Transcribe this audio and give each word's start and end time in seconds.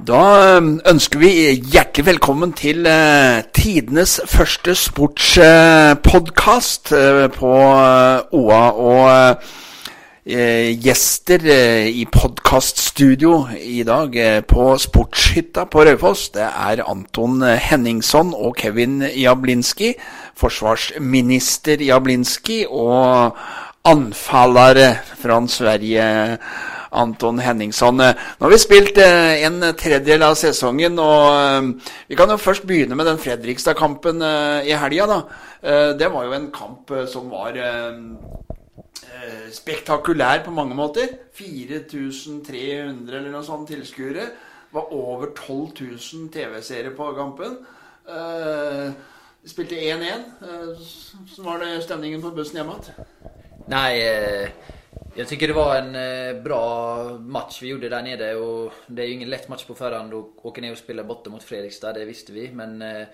Da 0.00 0.56
eh, 0.56 0.64
ønsker 0.88 1.20
vi 1.20 1.60
hjertelig 1.60 2.06
velkommen 2.06 2.54
til 2.56 2.86
eh, 2.88 3.44
tidenes 3.52 4.16
første 4.30 4.72
sportspodkast 4.78 6.92
eh, 6.96 7.26
på 7.34 7.50
eh, 7.52 8.20
OA. 8.32 8.72
Og 8.72 9.36
gjester 10.30 11.42
i 11.90 12.06
podkaststudio 12.12 13.48
i 13.56 13.82
dag 13.88 14.44
på 14.46 14.78
Sportshytta 14.78 15.64
på 15.66 15.84
Raufoss, 15.88 16.28
det 16.36 16.44
er 16.44 16.84
Anton 16.86 17.42
Henningson 17.42 18.34
og 18.36 18.56
Kevin 18.60 19.02
Jablinski. 19.02 19.94
Forsvarsminister 20.38 21.76
Jablinski 21.82 22.66
og 22.68 23.36
anfallere 23.90 24.94
fra 25.18 25.46
Sverige. 25.48 26.38
Anton 26.90 27.38
Henningson. 27.38 28.00
Eh, 28.00 28.14
Nå 28.38 28.46
har 28.46 28.52
vi 28.52 28.58
spilt 28.58 28.98
eh, 28.98 29.44
en 29.46 29.62
tredjedel 29.78 30.24
av 30.26 30.36
sesongen, 30.38 30.98
og 30.98 31.26
eh, 31.34 31.92
vi 32.10 32.18
kan 32.18 32.30
jo 32.32 32.38
først 32.40 32.66
begynne 32.68 32.98
med 32.98 33.06
den 33.06 33.20
Fredrikstad-kampen 33.22 34.22
eh, 34.26 34.70
i 34.70 34.76
helga. 34.78 35.22
Det 35.60 36.06
var 36.08 36.24
jo 36.24 36.32
en 36.32 36.46
kamp 36.54 36.88
som 37.12 37.26
var 37.28 37.52
spektakulær 39.52 40.40
på 40.46 40.54
mange 40.56 40.72
måter. 40.74 41.10
4300 41.36 43.18
eller 43.18 43.28
noe 43.28 43.44
sånt 43.44 43.68
tilskuere. 43.68 44.24
Det 44.24 44.72
var 44.72 44.88
over 44.96 45.34
12 45.36 45.82
000 45.82 46.30
TV-seere 46.32 46.94
på 46.96 47.10
kampen. 47.18 47.58
De 48.08 49.52
spilte 49.52 49.76
1-1. 49.76 50.24
Hvordan 50.40 51.50
var 51.50 51.60
det 51.60 51.82
stemningen 51.84 52.24
på 52.24 52.32
bussen 52.40 52.62
hjem 52.62 52.72
igjen. 52.72 53.12
Nei, 53.68 53.92
jag 55.14 55.28
tycker 55.28 55.48
det 55.48 55.54
var 55.54 55.76
en 55.76 55.94
eh, 55.94 56.42
bra 56.42 57.04
match 57.18 57.62
vi 57.62 57.68
gjorde 57.68 57.88
där 57.88 58.02
nere 58.02 58.34
och 58.34 58.72
det 58.86 59.02
är 59.02 59.06
ju 59.06 59.12
ingen 59.12 59.30
lätt 59.30 59.48
match 59.48 59.64
på 59.64 59.74
förhand 59.74 60.14
att 60.14 60.24
åka 60.36 60.60
ner 60.60 60.72
och 60.72 60.78
spela 60.78 61.04
borta 61.04 61.30
mot 61.30 61.42
Fredrikstad, 61.42 61.92
det 61.92 62.04
visste 62.04 62.32
vi. 62.32 62.50
Men 62.52 62.82
eh, 62.82 63.06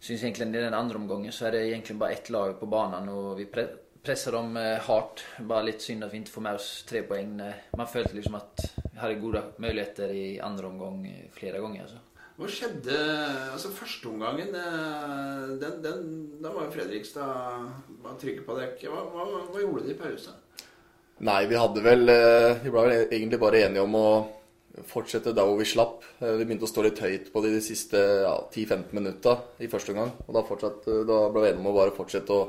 syns 0.00 0.22
egentligen 0.22 0.54
i 0.54 0.60
den 0.60 0.74
andra 0.74 0.96
omgången 0.96 1.32
så 1.32 1.46
är 1.46 1.52
det 1.52 1.68
egentligen 1.68 1.98
bara 1.98 2.10
ett 2.10 2.30
lag 2.30 2.60
på 2.60 2.66
banan 2.66 3.08
och 3.08 3.40
vi 3.40 3.44
pre 3.44 3.66
pressar 4.02 4.32
dem 4.32 4.56
eh, 4.56 4.78
hårt. 4.78 5.24
Bara 5.40 5.62
lite 5.62 5.80
synd 5.80 6.04
att 6.04 6.12
vi 6.12 6.16
inte 6.16 6.30
får 6.30 6.42
med 6.42 6.54
oss 6.54 6.84
tre 6.88 7.02
poäng. 7.02 7.40
Eh, 7.40 7.54
Man 7.76 7.86
følte 7.86 8.16
liksom 8.16 8.34
at 8.34 8.74
vi 8.92 8.98
hade 8.98 9.14
goda 9.14 9.42
möjligheter 9.56 10.08
i 10.08 10.40
andra 10.40 10.66
omgång 10.66 11.28
flere 11.32 11.58
gånger. 11.58 11.82
Alltså. 11.82 11.96
Hva 12.32 12.48
skjedde 12.48 12.94
altså 13.52 13.68
Førsteomgangen, 13.70 14.54
den, 15.60 15.82
den, 15.84 16.06
da 16.42 16.50
var 16.50 16.64
jo 16.64 16.72
Fredrikstad 16.74 17.68
trygge 18.20 18.42
på 18.46 18.56
dekket. 18.56 18.88
Hva, 18.90 19.04
hva, 19.12 19.26
hva 19.52 19.60
gjorde 19.60 19.84
de 19.84 19.92
i 19.92 19.98
pause? 20.00 20.32
Nei, 21.22 21.42
vi 21.46 21.58
hadde 21.58 21.82
vel 21.84 22.08
eh, 22.10 22.62
Vi 22.64 22.70
ble 22.72 22.82
vel 22.88 22.94
egentlig 23.04 23.38
bare 23.42 23.60
enige 23.66 23.84
om 23.84 23.94
å 23.98 24.06
fortsette 24.88 25.34
der 25.36 25.44
hvor 25.46 25.58
vi 25.60 25.66
slapp. 25.68 26.00
Eh, 26.18 26.32
Vi 26.40 26.46
begynte 26.48 26.66
å 26.66 26.70
stå 26.70 26.82
litt 26.86 26.98
høyt 27.02 27.28
på 27.34 27.42
de, 27.44 27.52
de 27.54 27.60
siste 27.62 28.00
ja, 28.24 28.32
10-15 28.50 28.96
minutta 28.96 29.36
i 29.62 29.68
første 29.70 29.92
omgang. 29.94 30.10
Og 30.26 30.34
da, 30.34 30.42
fortsatt, 30.48 30.88
eh, 30.90 31.04
da 31.06 31.20
ble 31.30 31.44
vi 31.44 31.50
enige 31.52 31.62
om 31.62 31.70
å 31.70 31.76
bare 31.76 31.94
fortsette 31.94 32.34
å 32.34 32.48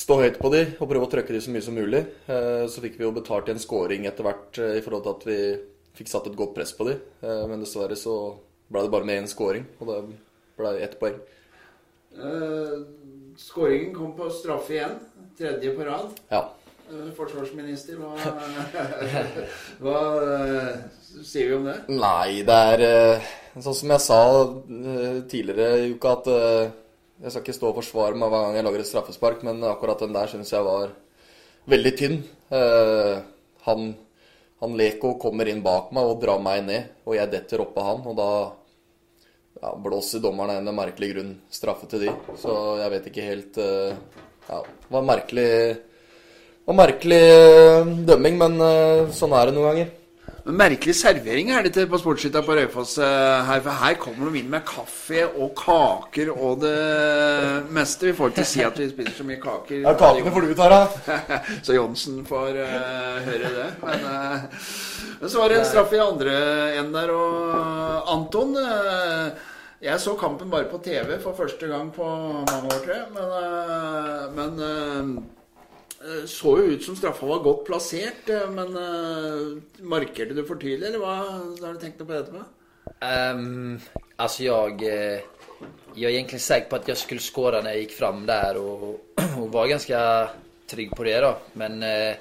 stå 0.00 0.20
høyt 0.20 0.38
på 0.38 0.52
de 0.54 0.60
og 0.76 0.86
prøve 0.86 1.08
å 1.08 1.10
trøkke 1.10 1.34
de 1.34 1.40
så 1.42 1.50
mye 1.50 1.64
som 1.66 1.74
mulig. 1.74 2.04
Så 2.30 2.78
fikk 2.78 2.94
vi 2.94 3.02
jo 3.02 3.10
betalt 3.16 3.48
i 3.50 3.56
en 3.56 3.58
scoring 3.60 4.04
etter 4.06 4.22
hvert 4.22 4.60
i 4.62 4.82
forhold 4.84 5.02
til 5.02 5.16
at 5.16 5.24
vi 5.26 5.38
fikk 5.98 6.12
satt 6.12 6.28
et 6.30 6.36
godt 6.38 6.54
press 6.54 6.70
på 6.78 6.86
de. 6.86 6.94
Men 7.50 7.58
dessverre 7.58 7.98
så 7.98 8.14
ble 8.70 8.84
det 8.86 8.92
bare 8.94 9.08
med 9.08 9.18
én 9.24 9.26
scoring, 9.28 9.66
og 9.82 9.90
det 9.90 9.98
ble 10.60 10.72
ett 10.86 10.94
poeng. 11.02 11.18
Skåringen 13.40 13.90
kom 13.98 14.14
på 14.14 14.30
straffe 14.30 14.76
igjen. 14.78 14.94
Tredje 15.40 15.74
på 15.74 15.90
rad. 15.90 16.14
Ja. 16.30 16.44
Eh, 16.90 17.10
forsvarsminister, 17.14 18.00
hva, 18.00 18.16
hva 19.82 19.98
eh, 20.26 20.70
sier 21.22 21.46
vi 21.46 21.54
om 21.54 21.66
det? 21.68 21.76
Nei, 21.94 22.40
det 22.46 22.56
er 22.72 22.82
eh, 22.86 23.28
sånn 23.62 23.76
som 23.78 23.92
jeg 23.94 24.02
sa 24.02 24.22
tidligere 25.30 25.84
i 25.84 25.92
uka, 25.94 26.16
at 26.16 26.30
jeg 27.20 27.30
skal 27.30 27.44
ikke 27.44 27.54
stå 27.54 27.68
og 27.70 27.76
forsvare 27.78 28.18
meg 28.18 28.32
hver 28.32 28.42
gang 28.46 28.58
jeg 28.58 28.66
lager 28.66 28.82
et 28.82 28.88
straffespark, 28.88 29.44
men 29.46 29.62
akkurat 29.68 30.02
den 30.02 30.16
der 30.16 30.32
syns 30.32 30.50
jeg 30.50 30.66
var 30.66 30.94
veldig 31.70 31.92
tynn. 32.00 32.16
Han, 33.68 33.90
han 34.64 34.74
Leko 34.80 35.12
kommer 35.20 35.50
inn 35.50 35.60
bak 35.62 35.92
meg 35.94 36.10
og 36.10 36.22
drar 36.24 36.40
meg 36.42 36.64
ned, 36.66 36.88
og 37.04 37.14
jeg 37.18 37.30
detter 37.34 37.62
oppå 37.66 37.84
han, 37.86 38.00
og 38.08 38.16
da 38.18 38.30
ja, 39.60 39.74
blåser 39.84 40.24
dommeren 40.24 40.58
en 40.58 40.74
merkelig 40.74 41.12
grunn 41.12 41.36
straffe 41.52 41.86
til 41.92 42.08
de. 42.08 42.16
Så 42.40 42.56
jeg 42.80 42.94
vet 42.96 43.08
ikke 43.12 43.28
helt 43.28 43.60
Ja, 43.60 44.58
det 44.64 44.90
var 44.90 45.06
merkelig, 45.06 45.50
var 46.70 46.84
merkelig 46.86 47.22
eh, 47.26 47.88
dømming, 48.06 48.36
men 48.38 48.60
eh, 48.62 49.08
sånn 49.14 49.34
er 49.34 49.48
det 49.48 49.56
noen 49.56 49.72
ganger. 49.72 49.96
Men 50.40 50.56
Merkelig 50.56 50.94
servering 50.96 51.50
er 51.52 51.66
det 51.66 51.72
til 51.74 51.88
på 51.90 51.98
Sportshytta 52.00 52.40
på 52.46 52.54
Raufoss 52.56 52.94
eh, 53.02 53.48
her. 53.48 53.60
For 53.64 53.82
her 53.82 53.96
kommer 54.00 54.30
de 54.30 54.40
inn 54.40 54.52
med 54.52 54.62
kaffe 54.68 55.24
og 55.28 55.50
kaker 55.58 56.30
og 56.32 56.62
det 56.62 56.76
meste. 57.74 58.08
Vi 58.08 58.14
får 58.16 58.32
ikke 58.32 58.46
si 58.48 58.62
at 58.64 58.78
vi 58.78 58.86
spiser 58.92 59.18
så 59.18 59.26
mye 59.26 59.40
kaker. 59.42 59.82
Ja, 59.82 59.96
kakene 59.98 60.32
får 60.32 60.46
du 60.46 60.54
ta, 60.58 60.68
da. 60.72 61.18
så 61.66 61.76
Johnsen 61.76 62.22
får 62.28 62.60
uh, 62.62 63.18
høre 63.26 63.50
det. 63.56 63.66
Men, 63.82 64.06
uh, 64.06 64.70
men 65.20 65.32
så 65.32 65.42
var 65.42 65.52
det 65.52 65.58
en 65.60 65.68
straff 65.72 65.96
i 65.96 66.00
andre 66.04 66.38
enden 66.78 66.94
der, 66.96 67.12
og 67.12 68.14
Anton 68.14 68.56
uh, 68.56 69.50
Jeg 69.82 70.00
så 70.00 70.14
kampen 70.20 70.50
bare 70.52 70.70
på 70.70 70.80
TV 70.84 71.18
for 71.20 71.36
første 71.36 71.68
gang 71.68 71.92
på 71.92 72.06
mange 72.46 72.70
år, 72.70 72.80
tror 72.86 72.96
jeg. 72.96 73.06
Men, 74.38 74.56
men 74.56 75.28
så 76.26 76.54
jo 76.56 76.70
ut 76.72 76.84
som 76.84 76.96
straffa 76.96 77.26
var 77.28 77.42
godt 77.44 77.66
plassert. 77.66 78.28
eh, 78.32 78.48
Men 78.50 78.76
eh, 78.76 79.82
markerte 79.82 80.34
du 80.34 80.44
for 80.48 80.56
tydelig, 80.56 80.88
eller 80.88 81.02
hva 81.02 81.16
har 81.20 81.74
du 81.74 81.80
tenkt 81.80 82.00
noe 82.00 82.08
på 82.08 82.16
dette 82.16 82.32
med? 82.32 82.56
Um, 83.00 83.80
altså, 84.16 84.44
jeg 84.44 85.22
Jeg 85.96 86.06
er 86.06 86.16
egentlig 86.16 86.40
sikker 86.40 86.68
på 86.70 86.76
at 86.76 86.88
jeg 86.88 86.96
skulle 86.96 87.22
skåre 87.22 87.60
når 87.62 87.74
jeg 87.74 87.84
gikk 87.84 87.96
fram 87.98 88.26
der, 88.26 88.56
og, 88.56 89.00
og, 89.18 89.46
var 89.52 89.68
ganske 89.68 90.02
trygg 90.70 90.92
på 90.96 91.04
det 91.04 91.16
da. 91.20 91.34
Men 91.58 91.82
eh, 91.82 92.14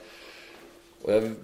och 1.01 1.13
jeg, 1.13 1.35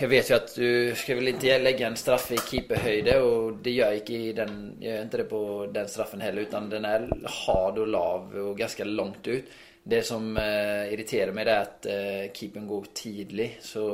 jag 0.00 0.08
vet 0.08 0.30
jo 0.30 0.36
at 0.36 0.54
du 0.56 0.94
skal 0.96 1.18
vel 1.18 1.32
ikke 1.34 1.58
legge 1.60 1.84
en 1.84 1.98
straff 2.00 2.30
i 2.32 2.38
keeperhøyde, 2.40 3.18
og 3.20 3.58
det 3.64 3.74
gjør 3.74 3.92
jeg 3.92 4.00
ikke 4.00 4.20
i 4.20 4.30
den, 4.38 4.54
jeg 4.80 4.88
gjør 4.88 5.04
ikke 5.04 5.20
det 5.20 5.26
på 5.28 5.42
den 5.74 5.90
straffen 5.92 6.24
heller 6.24 6.48
utan 6.48 6.70
den 6.72 6.88
er 6.88 7.04
hard 7.42 7.82
og 7.82 7.92
lav 7.92 8.32
og 8.40 8.56
ganske 8.56 8.86
langt 8.88 9.28
ut. 9.28 9.52
Det 9.82 9.98
som 10.06 10.28
eh, 10.38 10.92
irriterer 10.94 11.34
meg, 11.34 11.48
det 11.48 11.54
er 11.54 11.66
at 11.66 11.86
eh, 11.90 12.30
keeperen 12.30 12.68
går 12.70 12.84
tidlig 12.94 13.48
så, 13.66 13.84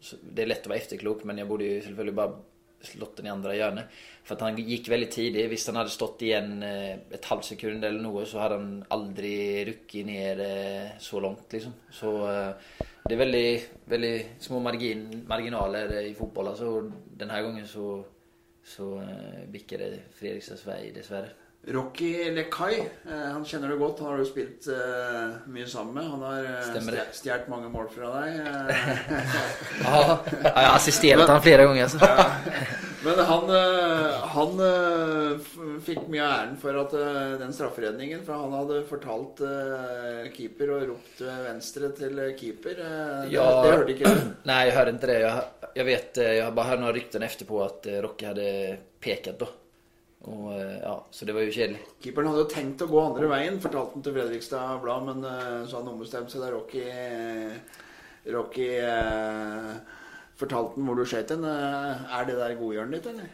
så 0.00 0.16
det 0.24 0.44
er 0.44 0.48
lett 0.54 0.64
å 0.64 0.72
være 0.72 0.80
efterklok 0.80 1.26
men 1.28 1.42
jeg 1.42 1.50
burde 1.50 1.68
jo 1.68 1.82
selvfølgelig 1.84 2.16
bare 2.16 2.38
slått 2.84 3.16
den 3.18 3.28
i 3.28 3.32
andre 3.32 3.56
hjørnet. 3.56 4.00
For 4.24 4.40
han 4.44 4.58
gikk 4.58 4.88
veldig 4.92 5.10
tidlig. 5.12 5.44
Hvis 5.52 5.66
han 5.70 5.78
hadde 5.80 5.92
stått 5.92 6.24
igjen 6.26 6.56
eh, 6.64 6.96
et 7.16 7.28
halvt 7.30 7.50
sekund 7.52 7.84
eller 7.84 8.00
noe, 8.02 8.24
så 8.28 8.40
hadde 8.42 8.58
han 8.60 8.72
aldri 8.96 9.36
rukket 9.68 10.08
ned 10.08 10.42
eh, 10.44 10.96
så 11.02 11.20
langt, 11.24 11.46
liksom. 11.52 11.76
Så 11.92 12.12
eh, 12.30 12.82
det 13.04 13.16
er 13.16 13.20
veldig, 13.20 13.46
veldig 13.92 14.14
små 14.46 14.60
margin, 14.64 15.06
marginaler 15.28 15.96
eh, 16.00 16.10
i 16.10 16.18
fotball. 16.18 16.52
Altså. 16.54 16.74
Denne 17.20 17.40
gangen 17.46 17.68
så, 17.68 17.88
så 18.74 18.90
eh, 19.04 19.42
bikker 19.52 19.84
det 19.84 19.90
Fredrikstads 20.18 20.66
vei, 20.68 20.82
dessverre. 20.96 21.43
Rocky 21.72 22.30
Lekai, 22.30 22.80
eh, 23.08 23.32
han 23.32 23.44
kjenner 23.44 23.68
du 23.72 23.78
godt. 23.80 24.00
Han 24.04 24.10
har 24.12 24.18
du 24.20 24.26
spilt 24.28 24.66
eh, 24.68 25.30
mye 25.48 25.66
sammen 25.70 25.94
med. 25.96 26.10
Han 26.10 26.22
har 26.22 26.44
eh, 26.44 27.08
stjålet 27.16 27.48
mange 27.48 27.70
mål 27.72 27.88
fra 27.94 28.10
deg. 28.18 28.40
Ja, 29.84 30.18
jeg 30.28 30.52
har 30.54 30.74
assistert 30.76 31.28
han 31.28 31.42
flere 31.44 31.64
ganger. 31.68 31.88
Så. 31.88 31.98
Men 33.04 33.18
han, 33.28 33.50
han 34.32 34.60
fikk 35.84 36.06
mye 36.08 36.24
av 36.24 36.30
æren 36.38 36.54
for 36.60 36.78
at 36.80 36.94
den 37.40 37.52
strafferedningen, 37.52 38.22
for 38.24 38.44
han 38.46 38.54
hadde 38.56 38.78
fortalt 38.88 39.42
keeper 40.36 40.72
og 40.76 40.86
ropt 40.94 41.20
venstre 41.44 41.90
til 41.98 42.22
keeper. 42.38 42.80
Det, 42.80 43.32
Ja. 43.34 43.48
det 43.64 43.74
hørte 43.74 43.96
ikke 43.96 44.14
du? 44.14 44.30
Nei, 44.50 44.60
jeg 44.70 44.76
hører 44.78 44.94
ikke 44.94 45.10
det. 45.12 45.18
Jeg, 45.20 45.44
jeg 45.74 45.86
vet, 45.90 46.22
jeg 46.28 46.44
har 46.46 46.56
bare 46.56 46.72
hørt 46.72 46.84
noen 46.84 46.96
rykter 46.96 47.28
efter 47.28 47.44
på 47.50 47.62
att 47.64 47.86
eh, 47.86 48.00
Rocky 48.04 48.26
hadde 48.26 48.76
pekt. 49.00 49.28
då. 49.38 49.48
Och, 50.24 50.52
eh, 50.52 50.78
ja, 50.82 51.06
så 51.10 51.24
det 51.28 51.34
var 51.36 51.44
jo 51.44 51.52
kjedelig. 51.52 51.80
Keeperen 52.00 52.30
hadde 52.30 52.44
jo 52.46 52.52
tenkt 52.52 52.82
å 52.82 52.88
gå 52.88 53.00
andre 53.02 53.28
veien, 53.28 53.58
fortalte 53.60 53.98
han 53.98 54.04
til 54.06 54.14
Fredrikstad 54.16 54.78
Blad, 54.80 55.04
men 55.10 55.24
eh, 55.28 55.66
så 55.68 55.76
hadde 55.76 55.84
han 55.84 55.92
ombestemt 55.92 56.32
seg 56.32 56.40
da 56.40 56.48
Rocky 56.54 56.84
Rocky 58.32 58.68
eh, 58.80 59.72
fortalte 60.40 60.78
han 60.78 60.88
hvor 60.88 60.96
du 60.96 61.04
skjøt 61.08 61.34
den. 61.34 61.44
Eh, 61.44 62.04
Er 62.18 62.28
det 62.28 62.38
der 62.40 62.56
godhjørnet 62.56 63.02
ditt, 63.02 63.10
eller? 63.12 63.32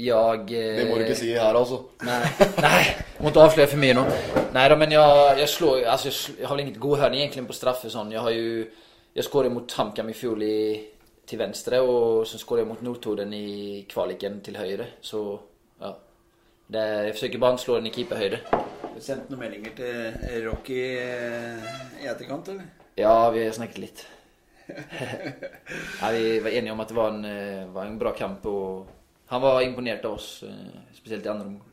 Jeg 0.00 0.40
eh, 0.56 0.76
Det 0.78 0.88
må 0.88 0.96
du 0.96 1.04
ikke 1.04 1.18
si 1.18 1.32
her, 1.34 1.54
altså. 1.54 1.82
Nei. 2.08 2.22
nei 2.64 2.84
jeg 3.20 3.24
må 3.26 3.40
avslöja 3.40 3.66
för 3.66 3.76
mycket 3.76 3.96
nu. 3.96 4.04
Nej 4.52 4.68
då, 4.68 4.76
men 4.76 4.92
jeg, 4.92 5.38
jeg 5.38 5.48
slår 5.48 5.84
altså, 5.84 6.08
jeg, 6.38 6.46
har 6.46 6.56
vel 6.56 6.64
inget 6.64 6.80
godhjørne 6.80 7.16
egentlig 7.20 7.46
på 7.46 7.52
straffe 7.58 7.90
sånn. 7.90 8.12
Jeg 8.12 8.20
har 8.20 8.30
jo 8.30 8.64
Jeg 9.14 9.24
skåret 9.26 9.50
mot 9.50 9.72
HamKam 9.72 10.08
i 10.08 10.14
fjor 10.14 10.38
i, 10.38 10.86
till 11.30 11.40
venstre, 11.40 11.80
og 11.80 12.26
så 12.26 12.38
skårade 12.40 12.64
jeg 12.64 12.70
mot 12.72 12.82
Nordtoden 12.84 13.32
i 13.34 13.86
kvaliken 13.90 14.40
til 14.44 14.58
høyre. 14.58 14.86
Så, 15.00 15.22
ja. 15.80 15.94
Det, 16.70 16.84
jeg 17.06 17.16
forsøker 17.16 17.42
bare 17.42 17.58
å 17.58 17.62
slå 17.62 17.78
den 17.78 17.90
i 17.90 17.94
keeperhøyde. 17.94 18.40
Du 18.90 19.00
sendt 19.02 19.30
noen 19.30 19.44
meldinger 19.44 19.74
til 19.78 20.46
Rocky 20.48 20.80
eh, 20.98 21.70
i 22.02 22.08
etterkant, 22.10 22.50
eller? 22.52 22.66
Ja, 22.98 23.14
vi 23.34 23.44
har 23.46 23.54
snakket 23.56 23.82
litt. 23.82 24.04
ja, 26.00 26.10
vi 26.14 26.38
var 26.42 26.50
enige 26.50 26.74
om 26.74 26.82
at 26.82 26.90
det 26.90 26.98
var 26.98 27.14
en, 27.14 27.24
eh, 27.26 27.66
var 27.74 27.86
en 27.86 27.98
bra 27.98 28.14
kamp 28.18 28.46
og 28.50 28.96
han 29.30 29.42
var 29.42 29.62
imponert 29.62 30.04
av 30.08 30.16
oss, 30.18 30.40
spesielt 30.94 31.26
i 31.26 31.30
andre 31.30 31.46
omgången. 31.46 31.69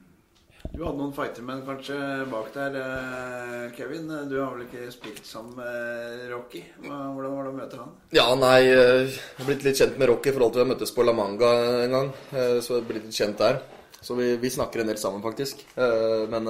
Du 0.74 0.84
hadde 0.86 1.00
noen 1.00 1.14
fightermenn 1.16 1.64
kanskje 1.66 1.96
bak 2.30 2.52
der, 2.54 2.76
eh, 2.78 3.72
Kevin. 3.78 4.08
Du 4.30 4.36
har 4.40 4.52
vel 4.54 4.66
ikke 4.68 4.92
spilt 4.94 5.26
sammen 5.26 5.56
med 5.58 6.30
Rocky? 6.32 6.62
Hvordan 6.82 7.36
var 7.36 7.44
det 7.48 7.52
å 7.52 7.56
møte 7.58 7.78
han? 7.82 7.96
Ja, 8.14 8.28
nei, 8.36 8.60
eh, 8.68 9.08
jeg 9.08 9.38
har 9.40 9.46
blitt 9.50 9.64
litt 9.64 9.76
kjent 9.80 9.98
med 9.98 10.10
Rocky 10.10 10.30
i 10.30 10.34
forhold 10.34 10.54
til 10.54 10.64
vi 10.66 10.70
møttes 10.74 10.94
på 10.94 11.06
La 11.06 11.14
Manga 11.14 11.52
en 11.84 11.92
gang. 11.92 12.14
eh, 12.34 12.60
Så 12.62 12.76
jeg 12.78 12.84
har 12.84 12.90
blitt 12.94 13.04
litt 13.06 13.16
kjent 13.16 13.38
der. 13.38 13.62
Så 14.02 14.16
vi, 14.16 14.36
vi 14.38 14.50
snakker 14.50 14.82
en 14.82 14.88
del 14.88 14.98
sammen, 14.98 15.22
faktisk. 15.24 15.64
Men 15.76 16.44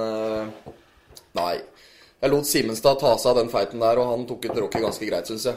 nei. 1.33 1.61
Jeg 2.21 2.31
lot 2.31 2.45
Simenstad 2.45 2.99
ta 2.99 3.15
seg 3.17 3.29
av 3.31 3.35
den 3.37 3.49
fighten 3.49 3.79
der, 3.79 3.97
og 3.99 4.09
han 4.11 4.25
tok 4.27 4.45
ut 4.45 4.57
Rocky 4.57 4.79
ganske 4.81 5.07
greit, 5.07 5.25
syns 5.27 5.45
jeg. 5.45 5.55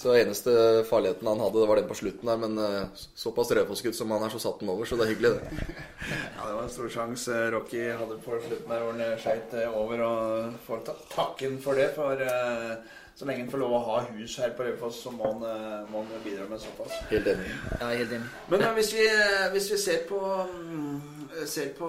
Så 0.00 0.14
eneste 0.16 0.52
farligheten 0.88 1.28
han 1.28 1.40
hadde, 1.44 1.60
det 1.60 1.66
var 1.68 1.76
den 1.76 1.88
på 1.90 1.94
slutten 1.98 2.28
der. 2.30 2.38
Men 2.40 2.58
eh, 2.58 3.02
såpass 3.14 3.50
rødfossgutt 3.52 3.98
som 3.98 4.14
han 4.14 4.22
er, 4.24 4.32
så 4.32 4.38
satt 4.40 4.62
han 4.62 4.70
over, 4.72 4.88
så 4.88 4.96
det 4.96 5.04
er 5.04 5.12
hyggelig, 5.12 5.34
det. 5.34 5.66
Ja, 6.36 6.46
det 6.46 6.54
var 6.54 6.62
en 6.62 6.72
stor 6.72 6.88
sjanse 6.94 7.40
Rocky 7.52 7.82
hadde 7.84 8.16
på 8.24 8.38
slutten 8.46 8.72
der 8.72 8.80
hvor 8.80 8.96
han 8.96 9.20
skøyt 9.20 9.52
eh, 9.60 9.76
over. 9.82 10.06
Og 10.06 10.56
får 10.64 10.80
ta 10.88 10.96
takken 11.12 11.60
for 11.60 11.76
det. 11.76 11.90
For 11.98 12.24
eh, 12.24 12.72
så 13.20 13.28
lenge 13.28 13.44
han 13.44 13.52
får 13.52 13.60
lov 13.60 13.76
å 13.76 13.82
ha 13.84 13.98
hus 14.14 14.38
her 14.40 14.56
på 14.56 14.64
Raufoss, 14.64 15.02
så 15.04 15.12
må 15.12 15.34
han, 15.34 15.42
eh, 15.44 15.92
må 15.92 16.00
han 16.00 16.24
bidra 16.24 16.48
med 16.48 16.64
såpass. 16.64 16.96
Helt 17.12 17.28
enig. 17.28 17.52
Ja, 17.74 17.90
helt 17.92 18.14
enig. 18.16 18.30
Men 18.48 18.64
eh, 18.64 18.72
hvis, 18.80 18.94
vi, 18.96 19.06
hvis 19.52 19.66
vi 19.74 19.84
ser 19.84 20.06
på 20.08 20.20
mm, 20.48 21.18
Ser 21.46 21.68
på 21.76 21.86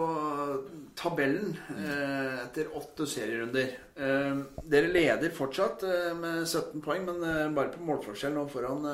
tabellen 1.02 1.56
eh, 1.74 2.44
etter 2.46 2.70
åtte 2.78 3.08
serierunder 3.10 3.72
eh, 3.98 4.38
Dere 4.70 4.92
leder 4.94 5.34
fortsatt 5.36 5.84
eh, 5.88 6.12
med 6.18 6.46
17 6.48 6.82
poeng, 6.86 7.06
men 7.10 7.56
bare 7.58 7.74
på 7.74 7.84
målforskjell 7.88 8.34
nå 8.38 8.46
foran 8.54 8.86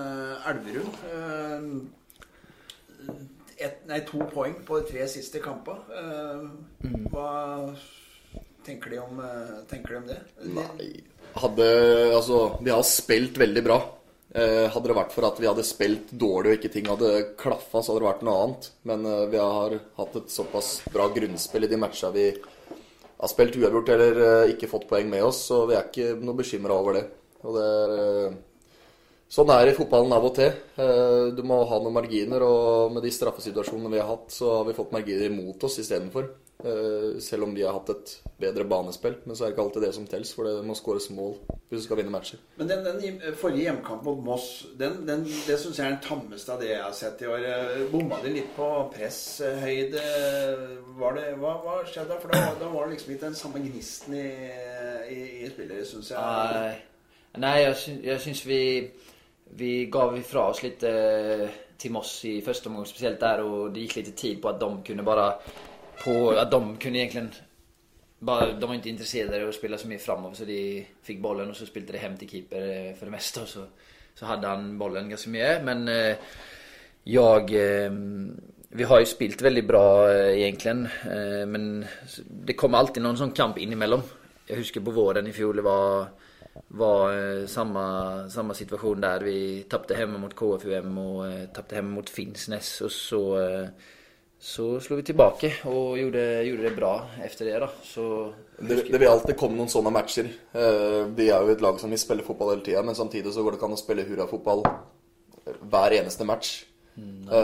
Elverum. 0.47 1.87
Ett- 3.57 3.85
nei, 3.89 3.99
to 4.05 4.19
poeng 4.33 4.53
på 4.65 4.79
de 4.81 4.87
tre 4.91 5.07
siste 5.09 5.39
kampene. 5.41 5.81
Eh, 5.97 6.47
Hva 7.11 7.75
tenker 8.67 8.89
de 8.93 8.99
om, 9.01 9.21
tenker 9.69 9.95
de 9.95 10.01
om 10.03 10.07
det? 10.09 10.17
Nei 10.53 10.89
Hadde 11.37 11.65
Altså, 12.15 12.57
vi 12.65 12.71
har 12.73 12.81
spilt 12.87 13.37
veldig 13.37 13.63
bra. 13.65 13.77
Eh, 14.37 14.67
hadde 14.69 14.91
det 14.91 14.93
vært 14.93 15.13
for 15.15 15.25
at 15.25 15.39
vi 15.41 15.47
hadde 15.49 15.63
spilt 15.65 16.11
dårlig 16.13 16.51
og 16.51 16.57
ikke 16.59 16.69
ting 16.69 16.87
hadde 16.91 17.13
klaffa, 17.39 17.81
så 17.81 17.89
hadde 17.89 18.03
det 18.03 18.09
vært 18.11 18.25
noe 18.27 18.41
annet. 18.43 18.67
Men 18.85 19.07
eh, 19.09 19.23
vi 19.31 19.39
har 19.41 19.77
hatt 19.97 20.17
et 20.19 20.29
såpass 20.33 20.75
bra 20.93 21.07
grunnspill 21.15 21.65
i 21.65 21.69
de 21.71 21.79
matcha 21.81 22.11
vi 22.13 22.27
har 22.35 23.31
spilt 23.31 23.57
uavgjort 23.57 23.89
eller 23.95 24.19
eh, 24.27 24.51
ikke 24.53 24.69
fått 24.69 24.85
poeng 24.91 25.09
med 25.09 25.25
oss, 25.25 25.47
så 25.49 25.63
vi 25.65 25.73
er 25.73 25.87
ikke 25.87 26.19
noe 26.21 26.37
bekymra 26.37 26.77
over 26.77 26.99
det. 26.99 27.07
Og 27.47 27.57
det 27.57 27.71
er 27.71 28.37
Sånn 29.27 29.49
er 29.51 29.65
det 29.67 29.73
i 29.73 29.75
fotballen 29.75 30.13
av 30.15 30.23
og 30.23 30.37
til. 30.37 30.53
Du 31.35 31.41
må 31.43 31.57
ha 31.67 31.77
noen 31.83 31.97
marginer, 31.97 32.45
og 32.47 32.93
med 32.95 33.03
de 33.03 33.09
straffesituasjonene 33.11 33.89
vi 33.91 33.99
har 33.99 34.07
hatt, 34.07 34.29
så 34.31 34.53
har 34.53 34.69
vi 34.69 34.75
fått 34.77 34.93
marginer 34.95 35.27
imot 35.27 35.65
oss 35.67 35.75
istedenfor. 35.83 36.29
Eh, 36.63 37.19
Selv 37.19 37.43
om 37.43 37.53
vi 37.55 37.61
har 37.61 37.73
hatt 37.75 37.89
et 37.93 38.11
bedre 38.41 38.63
banespill. 38.65 39.15
Men 39.25 39.35
så 39.35 39.45
er 39.45 39.51
det 39.51 39.55
ikke 39.55 39.65
alltid 39.67 39.83
det 39.85 39.93
som 39.93 40.07
telles, 40.09 40.31
for 40.33 40.47
det 40.47 40.65
må 40.65 40.73
skåres 40.77 41.09
mål 41.13 41.35
hvis 41.67 41.81
du 41.81 41.85
skal 41.85 41.99
vinne 41.99 42.13
matcher. 42.13 42.39
Men 42.57 42.69
den, 42.71 42.85
den 42.85 43.35
forrige 43.37 43.67
hjemmekampen 43.67 44.07
mot 44.07 44.23
Moss, 44.25 44.47
den, 44.79 45.01
den, 45.07 45.25
det 45.27 45.57
syns 45.59 45.77
jeg 45.77 45.85
er 45.85 45.97
den 45.97 46.05
tammeste 46.05 46.53
av 46.53 46.61
det 46.63 46.69
jeg 46.71 46.81
har 46.81 46.95
sett 46.95 47.21
i 47.21 47.29
år. 47.29 47.45
Eh, 47.51 47.83
Bomma 47.91 48.21
de 48.23 48.31
litt 48.37 48.49
på 48.55 48.69
presshøyde? 48.95 50.05
Var 50.97 51.19
det, 51.19 51.27
hva, 51.43 51.53
hva 51.65 51.77
skjedde 51.85 52.09
da? 52.13 52.19
For 52.23 52.33
da, 52.33 52.41
da 52.61 52.71
var 52.73 52.87
det 52.87 52.95
liksom 52.95 53.13
ikke 53.13 53.25
den 53.27 53.37
samme 53.43 53.61
gnisten 53.67 54.17
i, 54.17 54.25
i, 55.13 55.21
i 55.43 55.51
spillet, 55.53 55.85
syns 55.91 56.13
jeg. 56.15 56.23
Nei, 56.23 56.73
Nei 57.43 57.55
jeg 57.61 58.19
syns 58.23 58.45
vi, 58.47 58.61
vi 59.59 59.71
ga 59.93 60.09
ifra 60.17 60.49
oss 60.55 60.63
litt 60.65 60.81
til 61.77 61.93
Moss 61.93 62.17
i 62.25 62.39
første 62.41 62.71
omgang 62.71 62.87
spesielt 62.89 63.21
der, 63.21 63.43
og 63.45 63.75
det 63.75 63.85
gikk 63.85 63.99
litt 63.99 64.15
tid 64.17 64.39
på 64.41 64.49
at 64.49 64.57
de 64.63 64.71
kunne 64.87 65.05
bara 65.05 65.27
på 66.03 66.29
att 66.31 66.51
de 66.51 66.77
kunde 66.77 66.99
egentligen 66.99 67.31
bara, 68.19 68.53
de 68.53 68.67
var 68.67 68.75
inte 68.75 68.89
intresserade 68.89 69.43
av 69.43 69.49
att 69.49 69.55
spela 69.55 69.77
så 69.77 69.87
mycket 69.87 70.05
framåt 70.05 70.37
så 70.37 70.45
de 70.45 70.87
fick 71.03 71.19
bollen 71.19 71.49
och 71.49 71.55
så 71.55 71.65
spelade 71.65 71.91
det 71.91 71.97
hem 71.97 72.17
till 72.17 72.29
keeper 72.29 72.93
for 72.93 72.99
för 72.99 73.05
det 73.05 73.11
mesta 73.11 73.41
och 73.41 73.47
så, 73.47 73.63
så 74.15 74.25
hade 74.25 74.47
han 74.47 74.77
bollen 74.77 75.09
ganska 75.09 75.29
mycket 75.29 75.63
men 75.63 75.87
eh, 75.87 76.15
jag 77.03 77.53
eh, 77.53 77.91
vi 78.69 78.83
har 78.83 78.99
ju 78.99 79.05
spilt 79.05 79.41
väldigt 79.41 79.67
bra 79.67 80.11
eh, 80.11 80.41
egentligen 80.41 80.85
eh, 80.85 81.45
men 81.45 81.85
det 82.45 82.53
kommer 82.53 82.77
alltid 82.77 83.03
någon 83.03 83.17
sån 83.17 83.31
kamp 83.31 83.57
in 83.57 83.73
emellan. 83.73 84.01
Jag 84.47 84.55
husker 84.55 84.81
på 84.81 84.91
våren 84.91 85.27
i 85.27 85.31
fjol 85.31 85.55
det 85.55 85.61
var 85.61 86.07
var 86.67 87.13
eh, 87.13 87.45
samma, 87.45 88.29
samma 88.29 88.53
situation 88.53 89.01
der. 89.01 89.19
Vi 89.19 89.65
tapte 89.69 89.97
hjemme 89.97 90.17
mot 90.17 90.35
KFUM 90.35 90.97
og 90.97 91.21
eh, 91.27 91.45
tapte 91.53 91.77
hjemme 91.77 91.95
mot 91.95 92.09
Finnsnes 92.09 92.81
Og 92.81 92.91
så 92.91 93.21
eh, 93.41 93.69
så 94.39 94.79
slo 94.83 94.95
vi 94.99 95.03
tilbake 95.07 95.49
og 95.65 95.97
gjorde, 95.97 96.23
gjorde 96.45 96.67
det 96.67 96.75
bra 96.77 96.91
efter 97.25 97.49
det 97.49 97.59
da. 97.63 97.69
Så 97.83 98.33
Det, 98.59 98.83
det 98.91 98.99
vil 99.01 99.09
alltid 99.09 99.37
komme 99.37 99.57
noen 99.57 99.71
sånne 99.71 99.91
matcher. 99.93 100.29
Eh, 100.53 101.03
Vi 101.17 101.29
er 101.29 101.41
jo 101.41 101.53
et 101.55 101.61
lag 101.65 101.79
som 101.81 101.89
vil 101.93 101.99
spille 102.01 102.25
fotball 102.25 102.53
hele 102.55 102.65
tida, 102.65 102.83
men 102.85 102.95
samtidig 102.97 103.33
så 103.33 103.43
går 103.43 103.55
det 103.55 103.59
ikke 103.59 103.69
an 103.71 103.77
å 103.77 103.81
spille 103.81 104.05
hurrafotball 104.07 104.63
hver 105.71 105.95
eneste 105.99 106.25
match. 106.27 106.51
Nei. 106.97 107.43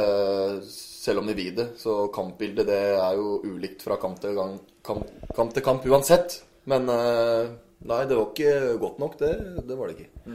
Selv 0.66 1.20
om 1.22 1.28
vi 1.28 1.36
vil 1.38 1.56
det. 1.58 1.68
Så 1.82 2.08
kampbildet 2.16 2.68
det 2.70 2.80
er 2.96 3.18
jo 3.20 3.40
ulikt 3.44 3.84
fra 3.86 3.98
kamp 4.02 4.22
til, 4.24 4.34
gang, 4.38 4.56
kamp, 4.86 5.10
kamp, 5.36 5.54
til 5.54 5.66
kamp 5.66 5.86
uansett. 5.90 6.40
Men 6.70 6.88
eh, 6.90 7.50
nei, 7.90 8.04
det 8.08 8.16
var 8.18 8.30
ikke 8.32 8.78
godt 8.80 9.02
nok, 9.04 9.18
det, 9.20 9.34
det 9.68 9.78
var 9.78 9.92
det 9.92 9.98
ikke. 10.06 10.30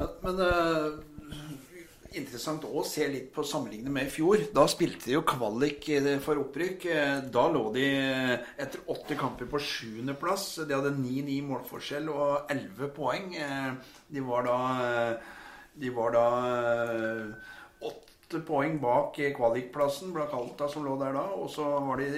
Men, 0.00 0.14
men 0.24 0.40
eh, 0.46 0.86
interessant 2.18 2.64
å 2.66 2.82
se 2.86 3.06
litt 3.10 3.28
på 3.34 3.44
sammenlignet 3.46 3.92
med 3.92 4.08
i 4.08 4.12
fjor. 4.12 4.42
Da 4.54 4.64
spilte 4.70 5.06
de 5.06 5.16
jo 5.16 5.22
kvalik 5.26 5.88
eh, 5.94 6.08
for 6.24 6.40
opprykk. 6.42 6.86
Eh, 6.90 7.12
Da 7.32 7.46
lå 7.52 7.66
de 7.74 7.84
eh, 7.86 8.48
etter 8.60 8.82
åtte 8.90 9.18
kamper 9.18 9.50
på 9.50 9.60
sjuendeplass. 9.62 10.48
De 10.66 10.76
hadde 10.76 10.94
9-9 10.96 11.38
målforskjell 11.48 12.10
og 12.12 12.50
11 12.52 12.90
poeng. 12.96 13.30
De 14.10 14.24
var 14.26 14.48
da 14.48 14.58
De 15.80 15.90
var 15.94 16.12
da 16.16 16.26
åtte 17.86 18.40
poeng 18.46 18.76
bak 18.82 19.16
kvalikplassen, 19.36 20.12
Blakalta, 20.14 20.68
som 20.68 20.84
lå 20.84 20.96
der 21.00 21.14
da. 21.16 21.26
Og 21.38 21.48
så 21.50 21.66
var 21.86 22.02
de 22.02 22.10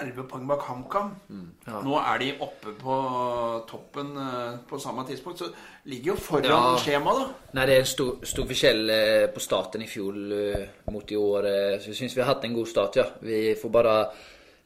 11 0.00 0.26
poeng 0.30 0.46
bak 0.48 0.62
HamKam. 0.68 1.10
Nå 1.84 1.98
er 2.00 2.18
de 2.22 2.30
oppe 2.44 2.72
på 2.78 2.96
toppen 3.68 4.12
eh, 4.16 4.56
på 4.68 4.78
samme 4.78 5.04
tidspunkt. 5.08 5.38
Så 5.38 5.50
ligger 5.84 6.12
jo 6.12 6.16
foran 6.16 6.44
Ja. 6.50 6.78
skjemaet, 6.78 7.18
da. 7.20 7.52
Nei, 7.58 7.66
det 7.66 7.74
er 7.74 7.84
en 7.84 7.92
stor, 7.92 8.24
stor 8.24 8.46
forskjell 8.46 8.90
eh, 8.90 9.26
på 9.34 9.40
starten 9.40 9.82
i 9.82 9.90
fjol 9.90 10.32
eh, 10.32 10.66
mot 10.92 11.12
i 11.12 11.16
år. 11.16 11.50
Så 11.80 11.92
jeg 11.92 12.00
syns 12.00 12.16
vi 12.16 12.22
har 12.22 12.34
hatt 12.34 12.44
en 12.44 12.54
god 12.54 12.66
start, 12.66 12.96
ja. 12.96 13.06
Vi 13.20 13.54
får 13.62 13.70
bare 13.70 13.94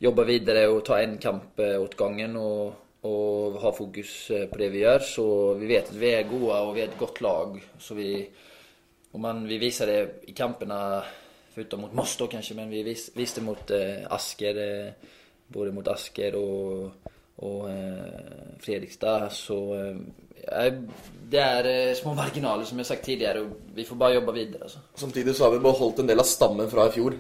jobbe 0.01 0.25
videre 0.27 0.69
og 0.69 0.85
ta 0.85 1.01
en 1.01 1.19
kamp 1.19 1.61
åt 1.61 1.97
gangen. 1.97 2.37
og 2.37 2.81
och 3.05 3.61
ha 3.61 3.73
fokus 3.73 4.31
på 4.51 4.59
det 4.59 4.69
vi 4.73 4.79
gjør. 4.81 4.99
Så 4.99 5.55
vi 5.55 5.67
vet 5.67 5.91
at 5.91 5.97
vi 6.01 6.09
er 6.09 6.23
gode, 6.25 6.55
og 6.57 6.75
vi 6.75 6.81
er 6.81 6.89
et 6.89 6.99
godt 6.99 7.21
lag. 7.21 7.59
Så 7.79 7.95
vi, 7.95 8.27
og 9.13 9.21
man, 9.21 9.45
vi 9.49 9.59
viser 9.59 9.87
det 9.87 9.99
i 10.29 10.33
kamperna, 10.33 11.03
förutom 11.55 11.81
mot 11.81 11.93
Moss 11.93 12.17
då 12.17 12.27
kanske, 12.27 12.55
men 12.55 12.71
vi 12.71 12.83
vis, 12.83 13.11
visste 13.15 13.41
mot 13.41 13.71
eh, 13.71 14.11
Asker, 14.11 14.87
eh, 14.87 14.93
både 15.47 15.73
mot 15.73 15.89
Asker 15.89 16.35
och, 16.35 16.91
och 17.37 17.71
eh, 17.71 18.05
Fredrikstad. 18.59 19.31
Så 19.31 19.75
eh, 19.75 20.75
det 21.31 21.41
er 21.41 21.69
eh, 21.69 21.95
små 21.95 22.15
marginaler 22.15 22.65
som 22.65 22.79
jeg 22.79 22.85
har 22.85 22.91
sagt 22.95 23.07
tidligere. 23.07 23.45
og 23.45 23.75
vi 23.75 23.85
får 23.85 23.97
bare 23.97 24.15
jobbe 24.15 24.33
videre. 24.33 24.63
Altså. 24.63 24.79
Samtidig 24.95 25.35
så 25.35 25.45
har 25.45 25.55
vi 25.55 25.63
beholdt 25.63 25.99
en 25.99 26.09
del 26.09 26.21
av 26.21 26.29
stammen 26.29 26.71
fra 26.71 26.89
i 26.89 26.95
fjor. 26.95 27.17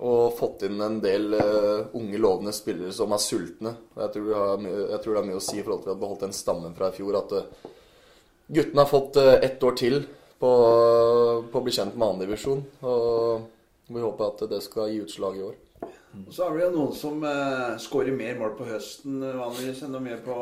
Og 0.00 0.38
fått 0.38 0.62
inn 0.64 0.80
en 0.80 0.96
del 1.02 1.34
uh, 1.36 1.90
unge, 1.92 2.16
lovende 2.16 2.54
spillere 2.56 2.92
som 2.96 3.12
er 3.12 3.20
sultne. 3.20 3.74
Og 3.92 4.00
Jeg 4.00 4.12
tror, 4.14 4.30
har, 4.32 4.62
jeg 4.64 5.00
tror 5.02 5.12
det 5.12 5.20
er 5.20 5.26
mye 5.28 5.40
å 5.40 5.42
si 5.44 5.58
i 5.58 5.64
forhold 5.66 5.82
til 5.82 5.90
at 5.90 5.90
vi 5.90 5.98
har 5.98 6.00
beholdt 6.06 6.24
den 6.24 6.32
stammen 6.32 6.76
fra 6.78 6.88
i 6.88 6.94
fjor. 6.96 7.18
At 7.20 7.34
uh, 7.36 7.74
guttene 8.48 8.80
har 8.80 8.88
fått 8.88 9.20
uh, 9.20 9.34
ett 9.44 9.66
år 9.68 9.76
til 9.76 10.00
på, 10.40 10.50
på 11.52 11.60
å 11.60 11.64
bli 11.66 11.72
kjent 11.76 11.96
med 12.00 12.08
andredivisjon. 12.14 12.62
Og 12.82 13.48
vi 13.90 14.00
håper 14.04 14.30
at 14.32 14.46
det 14.50 14.62
skal 14.64 14.88
gi 14.92 15.02
utslag 15.04 15.36
i 15.40 15.48
år. 15.50 15.58
Og 16.10 16.32
så 16.34 16.42
er 16.48 16.56
det 16.56 16.64
jo 16.64 16.70
noen 16.74 16.94
som 16.98 17.20
eh, 17.22 17.76
skårer 17.78 18.10
mer 18.18 18.34
mål 18.40 18.56
på 18.58 18.64
høsten 18.66 19.20
vanligvis 19.22 19.84
enn 19.86 19.92
de 19.94 20.00
gjør 20.10 20.22
på 20.24 20.38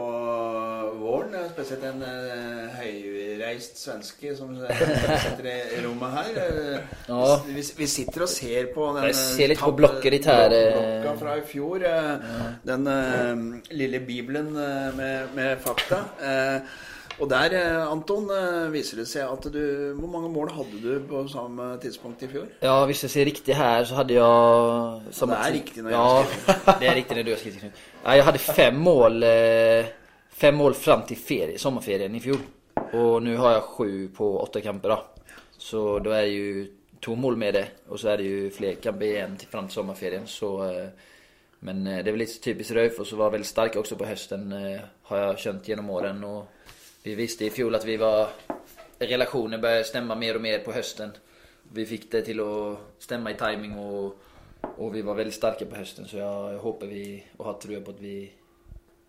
våren. 1.02 1.34
eh, 1.36 1.50
Spesielt 1.52 1.84
en 1.90 2.00
eh, 2.08 2.78
høyreist 2.78 3.76
svenske 3.76 4.32
som 4.38 4.54
sitter 5.26 5.50
i 5.50 5.82
rommet 5.84 6.14
her. 6.16 6.40
Eh, 6.40 6.96
Ja. 7.10 7.36
vi, 7.44 7.64
vi 7.82 7.86
sitter 7.98 8.24
og 8.24 8.32
ser 8.32 8.70
på 8.72 8.88
den 8.96 9.10
Jeg 9.10 9.18
ser 9.20 9.52
litt 9.52 9.60
på 9.60 9.74
blokker 9.76 10.16
ditt 10.16 10.28
her, 10.28 10.56
eh. 10.56 10.72
Blokka 10.78 11.14
fra 11.20 11.36
i 11.36 11.44
fjor. 11.52 11.84
eh, 11.84 12.36
Den 12.64 12.88
eh, 12.94 13.72
lille 13.76 14.00
bibelen 14.08 14.48
eh, 14.56 14.88
med, 14.96 15.34
med 15.36 15.60
fakta. 15.68 16.00
Eh, 16.20 16.78
og 17.18 17.30
der, 17.30 17.54
eh, 17.54 17.92
Anton, 17.92 18.30
eh, 18.30 18.68
viser 18.70 19.00
det 19.00 19.08
seg 19.10 19.26
at 19.26 19.46
du 19.52 19.94
Hvor 19.98 20.10
mange 20.10 20.28
mål 20.30 20.52
hadde 20.54 20.78
du 20.82 21.00
på 21.08 21.24
samme 21.28 21.78
tidspunkt 21.82 22.22
i 22.22 22.28
fjor? 22.30 22.46
Ja, 22.62 22.84
hvis 22.86 23.02
jeg 23.02 23.10
ser 23.10 23.24
riktig 23.26 23.56
her 23.56 23.84
så 23.84 23.94
hadde 23.98 24.14
jeg 24.14 25.14
samme 25.16 25.34
Det 25.34 25.46
er 25.46 25.56
riktig 25.56 25.82
når 25.82 25.90
jeg 25.90 25.98
ja, 25.98 26.62
har 26.62 26.78
det 26.80 26.88
er 26.88 26.94
riktig 26.94 27.16
når 27.16 27.22
du 27.22 27.30
har 27.30 27.40
skrevet. 27.42 27.82
Jeg 28.04 28.24
hadde 28.24 28.38
fem 28.38 28.74
mål, 28.74 29.22
eh, 29.22 29.88
fem 30.30 30.54
mål 30.54 30.74
fram 30.74 31.02
til 31.06 31.16
ferie, 31.16 31.58
sommerferien 31.58 32.14
i 32.14 32.22
fjor. 32.22 32.38
Og 32.94 33.22
nå 33.22 33.36
har 33.36 33.56
jeg 33.56 33.64
sju 33.74 34.08
på 34.14 34.28
åtte 34.42 34.62
kamper 34.62 34.94
da. 34.94 34.98
Så 35.58 35.98
da 36.04 36.14
er 36.20 36.28
det 36.28 36.36
jo 36.36 36.66
to 37.02 37.14
mål 37.14 37.36
med 37.36 37.54
det. 37.54 37.66
og 37.88 37.98
så 37.98 38.12
er 38.12 38.16
det 38.16 38.26
jo 38.30 38.50
flere 38.50 38.76
kamper 38.76 39.06
igjen 39.06 39.36
til 39.36 39.48
fram 39.48 39.66
til 39.66 39.74
sommerferien. 39.74 40.26
Så, 40.26 40.52
eh, 40.70 41.08
men 41.60 41.82
det 41.84 42.06
er 42.06 42.12
vel 42.12 42.22
litt 42.22 42.38
typisk 42.42 42.70
Røyf, 42.70 43.00
og 43.00 43.06
så 43.06 43.16
var 43.16 43.34
veldig 43.34 43.46
sterk 43.46 43.76
også 43.76 43.98
på 43.98 44.06
hösten. 44.06 44.52
Eh, 44.52 44.80
har 45.10 45.18
jeg 45.18 45.38
skjønt 45.38 45.68
gjennom 45.68 45.90
åren. 45.90 46.24
Och 46.24 46.46
vi 47.02 47.14
visste 47.14 47.46
i 47.46 47.50
fjol 47.54 47.78
at 47.78 47.86
vi 47.86 47.96
var... 47.96 48.28
Relationen 48.98 49.60
började 49.60 49.84
stämma 49.84 50.14
mer 50.14 50.34
og 50.34 50.42
mer 50.42 50.58
på 50.58 50.72
høsten. 50.74 51.12
Vi 51.72 51.84
fikk 51.86 52.08
det 52.10 52.24
til 52.26 52.40
å 52.42 52.52
stemme 52.98 53.30
i 53.30 53.36
timing 53.38 53.76
og, 53.78 54.24
og 54.72 54.88
vi 54.90 55.04
var 55.06 55.20
veldig 55.20 55.34
sterke 55.36 55.68
på 55.70 55.78
høsten. 55.78 56.08
Så 56.10 56.18
jeg 56.18 56.26
håper 56.26 56.64
hoppas 56.64 56.90
vi, 56.90 57.04
og 57.38 57.46
har 57.46 57.60
trua 57.62 57.78
på 57.86 57.94
at 57.94 58.02
vi 58.02 58.16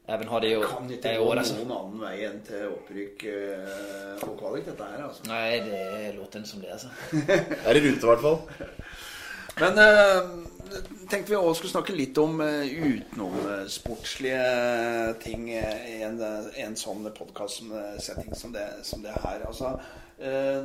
even 0.09 0.27
har 0.27 0.45
det 0.45 0.51
i 0.51 0.55
år. 0.59 0.67
Kan 0.69 0.91
ikke 0.93 1.15
gå 1.17 1.31
altså. 1.33 1.57
noen 1.57 1.73
annen 1.79 2.03
vei 2.05 2.13
enn 2.27 2.39
til 2.45 2.69
opprykk 2.69 3.25
øh, 3.33 4.23
og 4.27 4.37
kvalik, 4.39 4.69
dette 4.69 4.91
her, 4.91 5.03
altså. 5.07 5.25
Nei, 5.29 5.59
det 5.65 6.13
låter 6.17 6.45
som 6.49 6.61
det 6.61 6.71
altså. 6.77 6.93
Er 7.65 7.77
i 7.79 7.83
rute, 7.87 7.97
i 7.97 8.11
hvert 8.11 8.25
fall. 8.25 8.39
Men 9.59 9.81
eh, 9.83 10.31
tenkte 11.09 11.31
vi 11.31 11.37
også 11.37 11.53
skulle 11.59 11.71
snakke 11.73 11.97
litt 11.97 12.17
om 12.21 12.41
uh, 12.41 12.65
utenomsportslige 12.65 15.13
ting 15.23 15.49
eh, 15.53 15.95
i 15.95 15.97
en, 16.07 16.21
eh, 16.21 16.63
en 16.65 16.75
sånn 16.79 17.13
podkast-setting 17.15 18.35
som, 18.35 18.57
som 18.83 19.03
det 19.05 19.13
her. 19.23 19.39
Altså, 19.47 19.67
eh, 20.21 20.63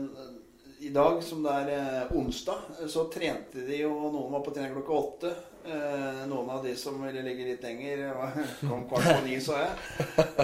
I 0.84 0.90
dag, 0.92 1.22
som 1.24 1.42
det 1.44 1.52
er 1.62 1.68
eh, 1.78 2.16
onsdag, 2.18 2.58
så 2.90 3.00
trente 3.12 3.58
de 3.64 3.76
jo 3.84 3.92
Noen 4.10 4.32
var 4.34 4.42
på 4.44 4.54
trening 4.54 4.74
klokka 4.76 4.92
åtte. 5.00 5.30
Eh, 5.64 6.24
noen 6.28 6.50
av 6.52 6.60
de 6.66 6.74
som 6.76 6.98
ville 7.00 7.22
ligge 7.24 7.46
litt 7.48 7.62
lenger, 7.64 8.12
kom 8.60 8.84
kvart 8.90 9.06
på 9.08 9.20
ni, 9.24 9.40
så 9.40 9.52
jeg. 9.62 9.72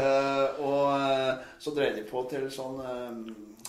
Eh, 0.00 0.46
og 0.64 0.84
eh, 0.96 1.32
så 1.60 1.70
dreide 1.76 2.00
de 2.00 2.08
på 2.08 2.24
til 2.30 2.48
sånn 2.54 2.78
eh, 2.80 3.12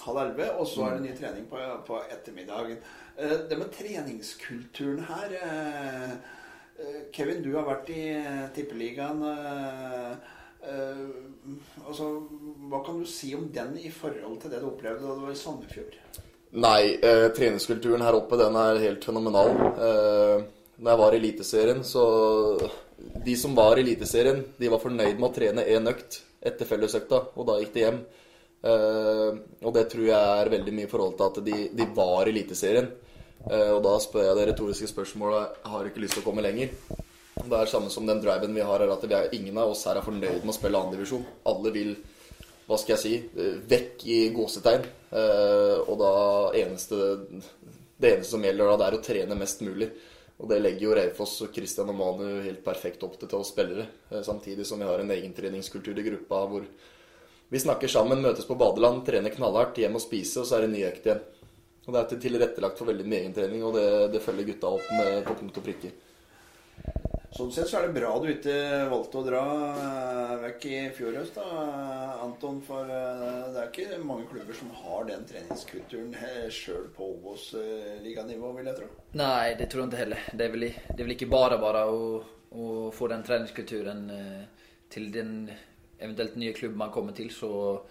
halv 0.05 0.17
elleve, 0.23 0.47
og 0.55 0.65
så 0.69 0.85
er 0.87 0.91
det 0.95 1.05
ny 1.09 1.13
trening 1.17 1.45
på, 1.51 1.57
på 1.87 1.95
ettermiddagen. 2.07 2.79
Eh, 3.17 3.37
det 3.49 3.57
med 3.57 3.71
treningskulturen 3.75 5.03
her 5.09 5.35
eh, 5.41 6.11
eh, 6.79 7.01
Kevin, 7.13 7.43
du 7.43 7.53
har 7.55 7.67
vært 7.67 7.89
i 7.93 8.03
Tippeligaen. 8.55 9.23
altså, 11.87 12.07
hva 12.69 12.83
kan 12.85 12.99
du 12.99 13.05
si 13.09 13.33
om 13.35 13.47
den 13.53 13.77
i 13.81 13.89
forhold 13.89 14.41
til 14.41 14.51
det 14.51 14.61
du 14.61 14.69
opplevde 14.69 15.07
da 15.07 15.15
du 15.15 15.25
var 15.25 15.33
i 15.33 15.39
Sandefjord? 15.39 15.97
Nei, 16.51 16.99
eh, 16.99 17.29
treningskulturen 17.31 18.01
her 18.03 18.17
oppe 18.17 18.35
den 18.35 18.55
er 18.59 18.79
helt 18.83 19.05
fenomenal. 19.07 19.51
Eh, 19.55 20.43
når 20.81 20.91
jeg 20.91 20.99
var 20.99 21.13
i 21.13 21.19
Eliteserien, 21.21 21.83
så 21.83 22.69
De 23.25 23.35
som 23.35 23.55
var 23.55 23.77
i 23.77 23.81
Eliteserien, 23.81 24.43
de 24.57 24.67
var 24.69 24.79
fornøyd 24.79 25.17
med 25.17 25.25
å 25.25 25.33
trene 25.33 25.63
én 25.65 25.89
økt 25.89 26.19
etter 26.41 26.67
fellesøkta, 26.69 27.33
og 27.35 27.47
da 27.47 27.55
gikk 27.57 27.73
de 27.73 27.79
hjem. 27.81 27.97
Eh, 28.61 29.37
og 29.65 29.73
det 29.73 29.87
tror 29.89 30.05
jeg 30.05 30.41
er 30.41 30.51
veldig 30.53 30.73
mye 30.75 30.85
i 30.85 30.91
forhold 30.91 31.15
til 31.17 31.29
at 31.29 31.39
de, 31.47 31.61
de 31.77 31.87
var 31.97 32.27
i 32.27 32.33
Eliteserien. 32.33 32.89
Eh, 33.49 33.71
og 33.73 33.81
da 33.85 33.95
spør 34.01 34.27
jeg 34.27 34.37
det 34.37 34.47
retoriske 34.51 34.91
spørsmålet 34.91 35.63
har 35.71 35.89
ikke 35.89 36.03
lyst 36.03 36.19
til 36.19 36.23
å 36.23 36.27
komme 36.27 36.45
lenger. 36.45 36.73
Det 37.41 37.57
er 37.57 37.71
samme 37.71 37.89
som 37.89 38.05
den 38.05 38.21
driven 38.21 38.53
vi 38.53 38.65
har 38.65 38.83
er 38.83 38.93
at 38.93 39.05
er, 39.07 39.31
ingen 39.33 39.57
av 39.57 39.73
oss 39.73 39.87
her 39.89 39.97
er 39.97 40.05
fornøyd 40.05 40.43
med 40.43 40.53
å 40.53 40.57
spille 40.57 40.81
andredivisjon. 40.81 41.25
Alle 41.49 41.73
vil 41.73 41.95
hva 42.67 42.77
skal 42.77 42.95
jeg 42.95 43.01
si, 43.01 43.15
eh, 43.41 43.57
vekk 43.67 44.05
i 44.05 44.21
gåsetegn. 44.35 44.87
Og 45.11 45.95
da 45.99 46.13
eneste, 46.55 46.95
det 47.99 48.13
eneste 48.13 48.31
som 48.31 48.45
gjelder 48.45 48.69
da, 48.69 48.77
det 48.79 48.85
er 48.87 48.95
å 48.95 49.03
trene 49.03 49.39
mest 49.39 49.65
mulig. 49.65 49.89
Og 50.41 50.47
det 50.49 50.61
legger 50.61 50.85
jo 50.85 50.93
Raufoss 50.95 51.33
og 51.45 51.51
Christian 51.53 51.91
og 51.91 51.97
Manu 51.97 52.39
helt 52.45 52.63
perfekt 52.65 53.03
opp 53.05 53.17
til 53.19 53.29
til 53.29 53.41
oss 53.41 53.51
spillere. 53.51 53.83
Samtidig 54.25 54.65
som 54.65 54.79
vi 54.79 54.87
har 54.87 55.01
en 55.01 55.11
egen 55.13 55.35
treningskultur 55.37 55.99
i 55.99 56.05
gruppa 56.07 56.39
hvor 56.49 56.65
vi 57.51 57.59
snakker 57.59 57.91
sammen, 57.91 58.21
møtes 58.23 58.47
på 58.47 58.55
badeland, 58.55 59.01
trener 59.03 59.33
knallhardt, 59.33 59.81
hjem 59.81 59.97
og 59.99 60.03
spise, 60.03 60.39
og 60.39 60.47
så 60.47 60.55
er 60.55 60.65
det 60.65 60.71
ny 60.71 60.85
økt 60.87 61.07
igjen. 61.09 61.23
Og 61.83 61.91
det 61.91 62.01
er 62.01 62.21
tilrettelagt 62.23 62.77
for 62.79 62.87
veldig 62.87 63.03
mye 63.03 63.25
egentrening, 63.25 63.65
og 63.67 63.73
det, 63.75 63.87
det 64.13 64.21
følger 64.23 64.53
gutta 64.53 64.69
opp 64.77 64.93
med 64.95 65.17
på 65.25 65.35
punkt 65.41 65.59
og 65.59 65.65
prikke. 65.65 65.91
Sånn 67.35 67.51
sett 67.51 67.67
så 67.67 67.79
er 67.79 67.87
det 67.87 67.95
bra 67.95 68.11
du 68.23 68.29
ikke 68.31 68.55
valgte 68.91 69.19
å 69.19 69.23
dra 69.25 69.41
eh, 69.81 70.31
vekk 70.45 70.67
i 70.67 70.79
fjor 70.95 71.17
høst, 71.19 71.37
da, 71.39 71.63
Anton. 72.23 72.61
For 72.63 72.87
eh, 72.87 73.51
det 73.51 73.59
er 73.61 73.67
ikke 73.67 73.99
mange 74.03 74.29
klubber 74.31 74.55
som 74.55 74.71
har 74.83 75.09
den 75.09 75.27
treningskulturen 75.27 76.15
sjøl 76.55 76.87
på 76.95 77.07
Obos-liganivå, 77.17 78.53
vil 78.61 78.71
jeg 78.71 78.79
tro. 78.79 78.89
Nei, 79.19 79.57
det 79.59 79.67
tror 79.71 79.85
jeg 79.85 79.91
ikke 79.91 80.01
heller. 80.05 80.23
Det 80.31 80.47
er 80.47 80.55
vel, 80.55 80.67
det 80.71 80.97
er 80.97 81.03
vel 81.09 81.15
ikke 81.17 81.31
bare 81.35 81.59
bare 81.59 81.83
å, 81.91 82.07
å, 82.51 82.71
få 82.95 83.11
den 83.11 83.27
treningskulturen 83.27 84.07
til 84.11 84.49
till 84.91 85.11
den 85.11 85.51
eventuellt 86.01 86.35
nya 86.35 86.53
klubb 86.53 86.75
man 86.75 86.91
kommer 86.91 87.13
till. 87.13 87.29
Så 87.29 87.81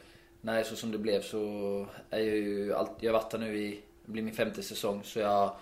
nej, 0.40 0.64
så 0.64 0.76
som 0.76 0.92
det 0.92 0.98
blev 0.98 1.22
så 1.22 1.86
är 2.10 2.18
jag 2.18 2.36
ju 2.36 2.74
allt, 2.74 2.90
jag 3.00 3.12
har 3.12 3.20
varit 3.20 3.32
här 3.32 3.40
nu 3.40 3.58
i, 3.58 3.80
det 4.04 4.12
blir 4.12 4.22
min 4.22 4.34
femte 4.34 4.62
säsong 4.62 5.04
så 5.04 5.18
jag 5.18 5.56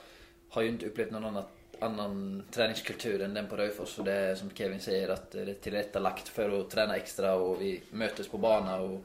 har 0.49 0.63
ju 0.63 0.69
inte 0.69 0.87
upplevt 0.87 1.11
någon 1.11 1.25
annan, 1.25 1.45
annan 1.79 2.43
träningskultur 2.51 3.23
än 3.23 3.35
den 3.35 3.49
på 3.49 3.57
Raufoss. 3.57 3.91
Så 3.91 4.03
det 4.03 4.13
är 4.13 4.35
som 4.35 4.51
Kevin 4.51 4.81
säger 4.81 5.09
att 5.09 5.31
det 5.31 5.41
är 5.41 5.55
tillrättalagt 5.55 6.29
för 6.29 6.61
att 6.61 6.71
träna 6.71 6.97
extra 6.97 7.35
och 7.35 7.63
vi 7.63 7.83
mötes 7.91 8.29
på 8.29 8.39
bana 8.39 8.81
och 8.81 9.01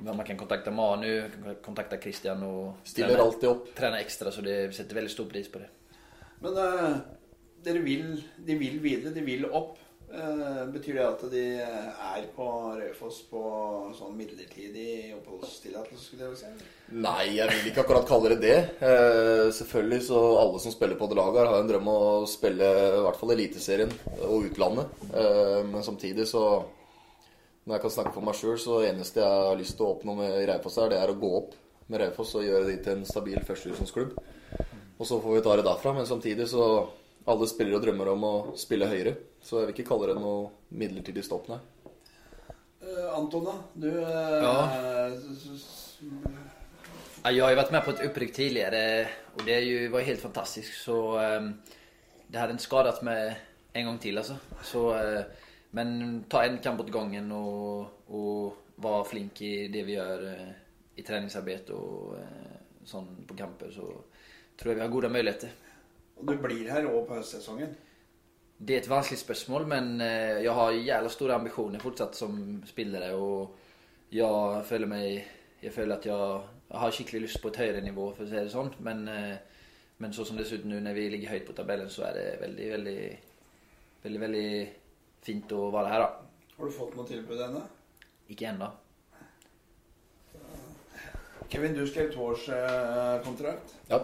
man 0.00 0.24
kan 0.24 0.36
kontakta 0.36 0.70
Manu, 0.70 1.30
kontakta 1.62 2.00
Christian 2.00 2.42
och 2.42 2.74
Stiller 2.84 3.18
alltid 3.18 3.48
opp. 3.48 3.74
träna 3.74 4.00
extra 4.00 4.30
så 4.30 4.40
det, 4.40 4.66
vi 4.66 4.72
sätter 4.72 4.94
väldigt 4.94 5.12
stor 5.12 5.24
pris 5.24 5.52
på 5.52 5.58
det. 5.58 5.68
Men 6.38 6.56
uh, 6.56 6.96
dere 7.62 7.78
vil, 7.78 8.22
de 8.36 8.58
vil 8.58 8.80
videre, 8.80 9.14
de 9.14 9.20
vil 9.20 9.46
opp. 9.46 9.78
Eh, 10.12 10.64
betyr 10.68 10.98
det 10.98 11.04
at 11.06 11.22
de 11.32 11.42
er 11.64 12.24
på 12.36 12.46
Raufoss 12.76 13.22
på 13.30 13.42
sånn 13.96 14.12
midlertidig 14.18 15.14
oppholdstillatelse? 15.16 16.04
skulle 16.04 16.28
jeg 16.28 16.40
si? 16.42 16.66
Nei, 17.00 17.38
jeg 17.38 17.48
vil 17.48 17.70
ikke 17.70 17.84
akkurat 17.86 18.08
kalle 18.10 18.34
det 18.34 18.42
det. 18.42 18.58
Eh, 18.84 19.48
selvfølgelig 19.56 20.02
så 20.10 20.20
alle 20.42 20.60
som 20.60 20.74
spiller 20.74 21.00
på 21.00 21.08
det 21.08 21.16
laget 21.16 21.48
har 21.48 21.56
en 21.62 21.70
drøm 21.70 21.88
om 21.88 22.04
å 22.10 22.28
spille 22.28 22.68
i 22.98 23.00
hvert 23.06 23.20
fall 23.22 23.32
Eliteserien 23.32 23.96
og 24.28 24.50
utlandet. 24.50 24.92
Eh, 25.14 25.64
men 25.72 25.82
samtidig 25.82 26.28
så 26.28 26.46
Når 27.62 27.76
jeg 27.76 27.82
kan 27.82 27.90
snakke 27.94 28.10
for 28.10 28.26
meg 28.26 28.34
sjøl, 28.34 28.56
så 28.58 28.80
eneste 28.82 29.20
jeg 29.22 29.42
har 29.46 29.54
lyst 29.54 29.76
til 29.78 29.86
å 29.86 29.92
oppnå 29.92 30.16
med 30.18 30.32
Raufoss 30.48 30.80
her, 30.82 30.88
det 30.90 30.96
er 30.98 31.12
å 31.12 31.14
gå 31.14 31.28
opp 31.38 31.52
med 31.86 32.00
Raufoss 32.00 32.32
og 32.34 32.42
gjøre 32.42 32.66
det 32.66 32.80
til 32.82 32.96
en 32.96 33.04
stabil 33.06 33.38
førstedivisjonsklubb. 33.38 34.16
Og 34.98 35.06
så 35.06 35.20
får 35.22 35.36
vi 35.36 35.44
ta 35.46 35.54
det 35.54 35.66
derfra. 35.68 35.92
Men 35.94 36.08
samtidig 36.10 36.48
så 36.50 36.64
Alle 37.30 37.46
spillere 37.46 37.78
drømmer 37.82 38.08
om 38.12 38.24
å 38.26 38.32
spille 38.58 38.88
høyere. 38.90 39.14
Så 39.42 39.60
jeg 39.60 39.68
vil 39.68 39.76
ikke 39.76 39.90
kalle 39.92 40.08
det 40.10 40.22
noe 40.22 40.50
midlertidig 40.74 41.22
stopp, 41.26 41.48
nei. 41.50 41.60
Uh, 42.82 43.14
Anton, 43.14 43.46
da? 43.46 43.54
Du 43.74 43.88
uh, 43.88 44.42
Ja. 47.22 47.30
jag 47.30 47.44
har 47.46 47.54
vært 47.54 47.70
med 47.70 47.84
på 47.84 47.92
et 47.92 48.02
opprykk 48.08 48.32
tidligere, 48.34 49.06
og 49.36 49.44
det 49.46 49.54
är 49.54 49.88
var 49.88 50.00
helt 50.00 50.20
fantastisk. 50.20 50.74
Så 50.74 51.18
um, 51.18 51.54
det 52.26 52.38
hadde 52.38 52.52
inte 52.52 52.64
skadet 52.64 53.02
meg 53.02 53.36
en 53.74 53.84
gang 53.84 53.98
til, 54.00 54.18
altså. 54.18 54.36
Så, 54.62 54.90
uh, 54.90 55.22
men 55.70 56.24
ta 56.28 56.42
en 56.44 56.58
kamp 56.58 56.78
mot 56.78 56.90
gangen 56.92 57.32
og, 57.32 57.86
og 58.08 58.56
være 58.76 59.04
flink 59.04 59.40
i 59.42 59.68
det 59.68 59.86
vi 59.86 59.94
gjør 59.94 60.26
i 60.96 61.02
treningsarbeid 61.02 61.70
og 61.70 62.16
sånn 62.84 63.24
på 63.26 63.36
kamper 63.38 63.70
så 63.72 63.86
tror 64.58 64.72
jeg 64.72 64.76
vi 64.76 64.82
har 64.84 64.92
gode 64.92 65.08
möjligheter. 65.08 65.50
Og 66.22 66.28
du 66.30 66.36
blir 66.38 66.70
her 66.70 66.86
òg 66.86 67.02
på 67.08 67.18
høstsesongen? 67.18 67.74
Det 68.62 68.76
er 68.76 68.84
et 68.84 68.90
vanskelig 68.90 69.18
spørsmål, 69.18 69.66
men 69.66 69.96
jeg 69.98 70.54
har 70.54 70.70
jævla 70.70 71.10
store 71.10 71.34
ambisjoner 71.34 71.82
fortsatt 71.82 72.14
som 72.14 72.36
spillere. 72.68 73.08
Og 73.18 73.56
jeg 74.12 74.64
føler 74.68 74.86
meg, 74.86 75.24
jeg 75.62 75.72
føler 75.72 75.96
at 75.96 76.06
jeg, 76.06 76.40
jag 76.68 76.78
har 76.78 76.92
skikkelig 76.92 77.24
lyst 77.24 77.40
på 77.42 77.48
et 77.48 77.58
høyere 77.62 77.80
nivå 77.84 78.10
for 78.12 78.26
å 78.26 78.28
si 78.28 78.36
det 78.36 78.52
sånt 78.52 78.78
men, 78.84 79.06
eh, 79.08 79.62
men 80.04 80.12
så 80.12 80.26
som 80.28 80.36
det 80.36 80.46
ser 80.48 80.60
ut 80.60 80.68
nå 80.68 80.80
når 80.84 80.98
vi 80.98 81.08
ligger 81.14 81.32
høyt 81.32 81.46
på 81.48 81.56
tabellen 81.56 81.90
så 81.92 82.06
er 82.10 82.18
det 82.18 82.26
veldig, 82.42 82.68
veldig, 82.74 82.96
veldig, 84.04 84.22
veldig 84.26 84.46
fint 85.24 85.54
å 85.56 85.66
være 85.72 85.92
her, 85.94 86.04
da. 86.04 86.54
Har 86.58 86.68
du 86.68 86.76
fått 86.76 86.96
noe 86.98 87.08
tilbud 87.08 87.40
ennå? 87.46 87.62
Ikke 88.32 88.50
ennå. 88.50 88.68
Kevin, 91.52 91.76
du 91.76 91.84
skrev 91.88 92.12
toårskontrakt. 92.14 93.74
Ja. 93.90 94.00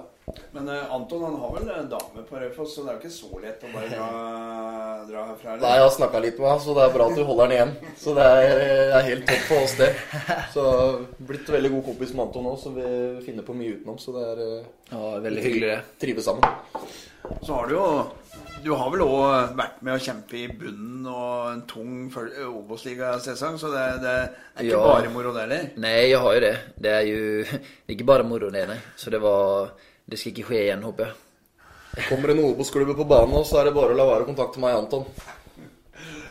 Men 0.52 0.68
uh, 0.68 0.94
Anton 0.94 1.24
han 1.24 1.36
har 1.42 1.54
vel 1.56 1.70
en 1.74 1.88
dame 1.92 2.24
på 2.28 2.40
Raufoss, 2.40 2.74
så 2.74 2.84
det 2.84 2.92
er 2.92 2.98
jo 2.98 3.02
ikke 3.02 3.14
så 3.14 3.40
lett 3.42 3.64
å 3.64 3.72
bare 3.72 3.90
dra, 3.92 4.08
dra 5.10 5.24
herfra? 5.30 5.54
eller? 5.54 5.64
Nei, 5.64 5.72
jeg 5.78 5.84
har 5.86 5.94
snakka 5.96 6.22
litt 6.24 6.38
med 6.40 6.50
henne, 6.50 6.64
så 6.66 6.76
det 6.78 6.84
er 6.84 6.94
bra 6.94 7.08
at 7.10 7.18
du 7.18 7.24
holder 7.28 7.48
den 7.50 7.56
igjen. 7.58 7.74
Så 8.02 8.14
det 8.18 8.28
er, 8.28 8.62
er 8.98 9.08
helt 9.10 9.26
topp 9.30 9.44
for 9.48 9.64
oss, 9.66 9.76
det. 9.80 9.90
Så 10.54 10.64
blitt 11.30 11.52
veldig 11.56 11.72
god 11.76 11.84
kompis 11.90 12.14
med 12.14 12.26
Anton 12.26 12.50
òg, 12.52 12.58
så 12.62 12.74
vi 12.76 12.88
finner 13.26 13.46
på 13.46 13.56
mye 13.56 13.78
utenom. 13.78 13.98
Så 14.02 14.14
det 14.16 14.24
er 14.34 14.44
eh, 14.46 14.70
Ja, 14.92 15.02
veldig 15.24 15.44
hyggelig 15.44 15.70
det. 15.74 15.80
Trives 16.02 16.28
sammen. 16.28 16.58
Så 17.44 17.52
har 17.54 17.68
du 17.68 17.74
jo 17.76 17.86
Du 18.64 18.70
har 18.74 18.88
vel 18.90 19.02
òg 19.04 19.52
vært 19.58 19.82
med 19.86 19.94
å 19.94 20.02
kjempe 20.02 20.34
i 20.38 20.46
bunnen 20.50 21.04
og 21.06 21.50
en 21.52 21.60
tung 21.70 22.08
Obos-ligasesong, 22.10 23.58
så 23.60 23.70
det, 23.70 23.84
det 24.02 24.14
er 24.18 24.64
ikke 24.64 24.72
Ja. 24.72 24.80
bare 24.82 25.12
moro, 25.12 25.30
det 25.36 25.44
heller. 25.44 25.68
Nei, 25.78 25.92
jeg 26.10 26.18
har 26.24 26.34
jo 26.34 26.40
det. 26.42 26.54
Det 26.74 26.94
er 26.96 27.04
jo 27.06 27.20
ikke 27.94 28.08
bare 28.08 28.08
inte 28.08 28.08
bara 28.10 28.26
moro 28.26 28.50
det, 28.50 28.66
nei. 28.68 28.80
Så 28.96 29.10
det 29.14 29.20
var... 29.22 29.70
Det 30.08 30.16
skal 30.16 30.32
ikke 30.32 30.46
skje 30.48 30.60
igjen, 30.62 30.84
håper 30.86 31.04
jeg. 31.04 31.16
Kommer 32.08 32.30
det 32.30 32.38
noen 32.38 32.54
Obos-klubber 32.54 32.96
på 32.96 33.04
banen 33.08 33.44
så 33.44 33.58
er 33.60 33.68
det 33.68 33.74
bare 33.76 33.92
å 33.92 33.98
la 33.98 34.06
være 34.08 34.24
å 34.24 34.28
kontakte 34.28 34.62
meg, 34.62 34.76
Anton. 34.78 35.04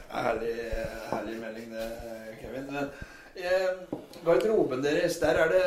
Herlig, 0.09 0.53
herlig 1.11 1.35
melding 1.41 1.75
det, 1.75 1.89
Kevin. 2.39 2.71
Men, 2.71 2.87
eh, 3.37 3.99
garderoben 4.25 4.81
deres, 4.81 5.19
der 5.21 5.41
er 5.43 5.53
det 5.53 5.65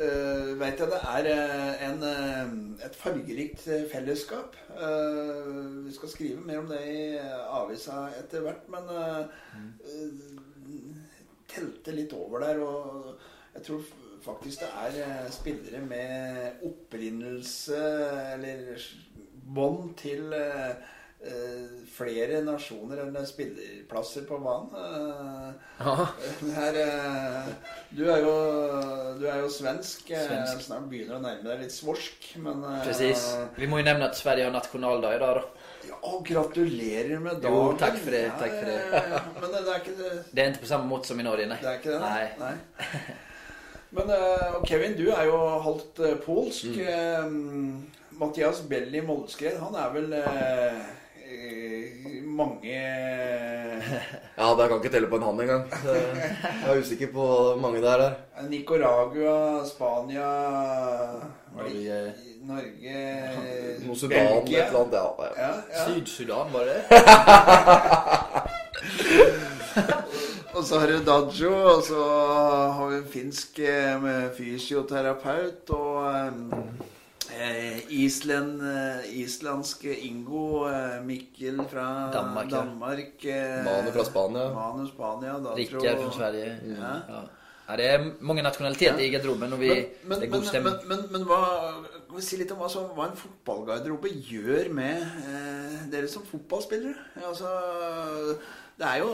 uh, 0.00 0.52
Veit 0.62 0.80
jeg 0.80 0.88
det 0.88 1.00
er 1.10 1.28
eh, 1.32 1.82
en, 1.88 2.04
eh, 2.08 2.54
et 2.86 2.96
fargerikt 2.96 3.66
eh, 3.68 3.84
fellesskap. 3.92 4.56
Eh, 4.72 5.50
vi 5.84 5.92
skal 5.92 6.12
skrive 6.12 6.46
mer 6.46 6.62
om 6.62 6.70
det 6.70 6.80
i 6.88 7.02
eh, 7.18 7.42
avisa 7.58 8.06
etter 8.16 8.46
hvert, 8.46 8.64
men 8.72 8.88
uh, 8.88 9.26
telte 11.52 11.92
litt 11.98 12.16
over 12.16 12.46
der, 12.46 12.62
og 12.64 13.18
jeg 13.58 13.66
tror 13.68 13.84
faktisk 14.24 14.62
det 14.64 14.70
er 14.86 14.98
eh, 15.04 15.28
spillere 15.32 15.82
med 15.84 16.64
opprinnelse 16.66 17.78
eller 18.34 18.82
bånd 19.54 19.94
til 19.98 20.32
eh, 20.36 20.74
eh, 21.26 21.72
flere 21.92 22.42
nasjoner 22.46 23.02
enn 23.02 23.18
spillerplasser 23.26 24.26
på 24.28 24.38
banen. 24.42 25.56
Her, 25.82 26.78
du, 27.96 28.04
er 28.06 28.22
jo, 28.22 28.36
du 29.18 29.26
er 29.26 29.42
jo 29.42 29.50
svensk. 29.52 30.12
Svensk. 30.12 30.62
Snart 30.68 30.86
begynner 30.90 31.18
å 31.18 31.24
nærme 31.24 31.48
deg 31.50 31.66
litt 31.66 31.74
svorsk. 31.74 32.30
Men 32.42 32.62
Precis. 32.86 33.26
Vi 33.58 33.70
må 33.70 33.82
jo 33.82 33.88
nevne 33.90 34.08
at 34.10 34.18
Sverige 34.18 34.48
har 34.48 34.54
nasjonaldag 34.54 35.18
i 35.18 35.22
dag, 35.24 35.42
da. 35.42 35.68
Ja, 35.82 35.98
og 36.06 36.22
gratulerer 36.26 37.18
med 37.18 37.42
dagen. 37.42 37.58
Jo, 37.58 37.74
takk 37.78 37.98
for 37.98 38.14
det, 38.14 38.22
takk 38.38 38.54
for 38.54 38.70
det. 38.70 38.78
Ja, 38.78 38.94
ja, 38.94 39.02
ja. 39.16 39.22
Men 39.40 39.50
det, 39.50 39.64
det 39.66 39.74
er 39.74 39.82
ikke 39.82 39.98
det. 39.98 40.14
Det 40.30 40.44
er 40.44 40.54
ikke 40.54 40.64
på 40.68 40.72
samme 40.76 40.90
måte 40.90 41.10
som 41.10 41.18
i 41.18 41.26
Norge, 41.26 41.50
nei. 41.50 41.58
Det 41.58 41.70
er 41.72 41.82
ikke 41.82 41.96
det? 41.96 42.00
nei. 42.06 42.24
Nei. 42.38 43.18
Men 43.92 44.08
uh, 44.08 44.62
Kevin, 44.64 44.94
du 44.96 45.10
er 45.12 45.24
jo 45.28 45.38
halvt 45.66 46.00
uh, 46.00 46.16
polsk. 46.24 46.64
Eh, 46.80 47.24
Mathias 48.20 48.62
Belli 48.68 49.00
Moldskred, 49.04 49.58
han 49.60 49.74
er 49.76 49.92
vel 49.92 50.14
mange 52.32 52.72
Ja, 54.36 54.46
det 54.56 54.68
kan 54.68 54.78
ikke 54.78 54.92
telle 54.92 55.08
på 55.10 55.16
en 55.16 55.26
hand 55.26 55.40
engang. 55.42 55.64
Jeg 55.84 56.68
er 56.68 56.80
usikker 56.80 57.08
på 57.12 57.24
hvor 57.26 57.56
mange 57.60 57.80
det 57.82 57.90
er 57.90 57.98
der. 58.02 58.12
Nicaragua, 58.48 59.64
Spania 59.68 60.28
Norge. 61.56 61.98
Norge 62.42 62.96
Noe 63.86 63.96
Sudan, 63.96 64.16
et 64.16 64.54
eller 64.56 64.80
annet. 64.84 64.94
Ja, 64.94 65.04
ja. 65.36 65.46
Ja, 65.46 65.52
ja. 65.72 65.84
Sydsudan 65.88 66.46
var 66.52 66.62
det? 66.68 66.78
Og 70.52 70.64
så 70.64 70.78
har 70.78 70.86
du 70.86 70.98
Dajo, 71.04 71.52
og 71.64 71.82
så 71.82 72.00
har 72.76 72.88
vi 72.90 72.96
en 72.98 73.06
finsk 73.08 73.58
eh, 73.64 73.94
med 74.02 74.34
fysioterapeut 74.36 75.70
og 75.72 76.26
eh, 77.32 77.78
Island, 77.88 78.60
eh, 78.60 79.06
islandsk 79.22 79.84
Ingo 79.84 80.66
eh, 80.68 80.98
Mikkel 81.04 81.62
fra 81.70 81.86
Danmark. 82.12 82.50
Danmark 82.50 83.24
eh, 83.24 83.64
Manu 83.64 83.94
fra 83.96 84.04
Spania. 84.04 84.50
Manu 84.52 84.86
Spania, 84.92 85.38
Dajo. 85.38 85.66
fra 85.70 85.96
från 86.02 86.12
Sverige. 86.12 86.58
Ja. 86.64 86.92
Ja. 87.08 87.22
Ja, 87.68 87.76
det 87.78 87.86
er 87.86 88.06
mange 88.26 88.42
nasjonaliteter 88.44 88.98
ja. 88.98 89.06
i 89.06 89.12
garderoben 89.12 89.54
og 89.54 89.60
vi, 89.62 89.68
Men, 90.02 90.08
men, 90.10 90.20
det 90.20 90.26
er 90.26 90.32
men, 90.32 90.42
god 90.42 90.64
men, 90.66 90.80
men, 90.90 91.04
men 91.14 91.26
hva 91.28 91.40
Kan 92.08 92.16
vi 92.18 92.24
si 92.26 92.38
litt 92.40 92.50
om 92.52 92.58
hva, 92.60 92.68
som, 92.72 92.88
hva 92.96 93.06
en 93.08 93.16
fotballgarderobe 93.16 94.10
gjør 94.28 94.72
med 94.76 95.04
eh, 95.22 95.76
dere 95.92 96.10
som 96.10 96.26
fotballspillere? 96.28 97.06
Altså, 97.24 97.52
det 98.76 98.88
er 98.88 98.98
jo 99.00 99.12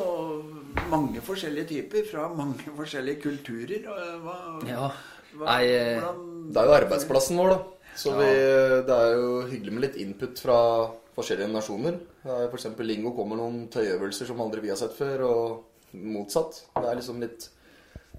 mange 0.90 1.22
forskjellige 1.22 1.68
typer 1.74 2.08
fra 2.10 2.26
mange 2.34 2.72
forskjellige 2.80 3.22
kulturer. 3.22 3.84
og, 3.92 4.00
eh, 4.02 4.16
Hva, 4.24 4.38
Ja. 4.66 4.88
hva, 5.34 5.44
Nei, 5.52 5.64
eh, 5.76 6.00
hvordan 6.00 6.24
Det 6.48 6.62
er 6.62 6.70
jo 6.72 6.78
arbeidsplassen 6.80 7.38
vår, 7.38 7.52
da. 7.54 7.92
Så 7.98 8.14
vi, 8.14 8.30
det 8.86 8.96
er 8.96 9.14
jo 9.18 9.30
hyggelig 9.50 9.72
med 9.74 9.84
litt 9.84 10.00
input 10.02 10.38
fra 10.42 10.58
forskjellige 11.18 11.50
nasjoner. 11.52 11.98
Er 12.24 12.46
for 12.48 12.58
eksempel 12.58 12.86
Lingo 12.86 13.10
kommer 13.16 13.38
noen 13.40 13.66
tøyøvelser 13.72 14.28
som 14.30 14.42
aldri 14.42 14.62
vi 14.62 14.70
har 14.72 14.78
sett 14.78 14.94
før, 14.94 15.24
og 15.26 15.94
motsatt. 15.98 16.62
Det 16.76 16.86
er 16.86 16.98
liksom 17.00 17.22
litt 17.22 17.48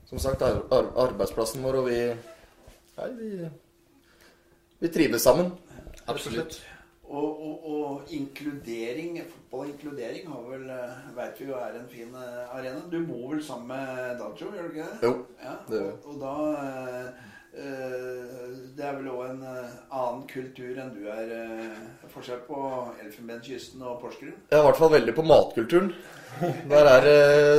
Som 0.10 0.20
sagt, 0.20 0.42
ar 0.42 0.64
ar 0.74 0.90
arbeidsplassen 1.06 1.64
vår, 1.64 1.82
og 1.84 1.90
vi 1.90 2.00
Nei, 3.00 3.10
vi, 3.16 3.50
vi 4.82 4.90
trives 4.92 5.22
sammen. 5.24 5.54
Absolutt. 6.10 6.58
Og, 7.10 7.30
og, 7.42 7.70
og 7.74 8.12
inkludering, 8.14 9.16
fotballinkludering 9.32 10.28
har 10.30 10.42
vel, 10.50 10.66
veit 11.16 11.16
vet 11.18 11.40
vi 11.42 11.48
jo 11.48 11.56
er 11.58 11.78
en 11.80 11.88
fin 11.90 12.12
eh, 12.14 12.52
arena. 12.54 12.84
Du 12.92 13.00
bor 13.08 13.32
vel 13.32 13.42
sammen 13.46 13.72
med 13.72 14.20
Dajo, 14.20 14.52
gjør 14.54 14.68
du 14.68 14.76
ikke 14.76 14.90
det? 14.92 15.00
Jo, 15.08 15.14
Ja, 15.42 15.56
det 15.70 15.80
gjør 15.80 15.88
jeg. 15.88 15.96
og, 16.04 16.12
og 16.12 16.20
da 16.22 16.34
eh, 16.60 17.00
eh, 17.00 17.39
Det 17.54 18.86
er 18.86 18.94
vel 18.96 19.10
òg 19.12 19.24
en 19.26 19.42
eh, 19.44 19.72
annen 19.92 20.22
kultur 20.30 20.78
enn 20.80 20.92
du 20.96 21.08
er. 21.12 21.32
eh, 21.36 21.80
forskjell 22.14 22.40
på 22.48 22.60
Elfenbenskysten 23.04 23.82
og 23.84 24.00
Porsgrunn. 24.04 24.36
Er 24.54 24.62
i 24.62 24.66
hvert 24.68 24.80
fall 24.80 24.94
veldig 24.94 25.16
på 25.18 25.26
matkulturen. 25.28 25.90
Der 26.70 26.88
er 26.88 27.08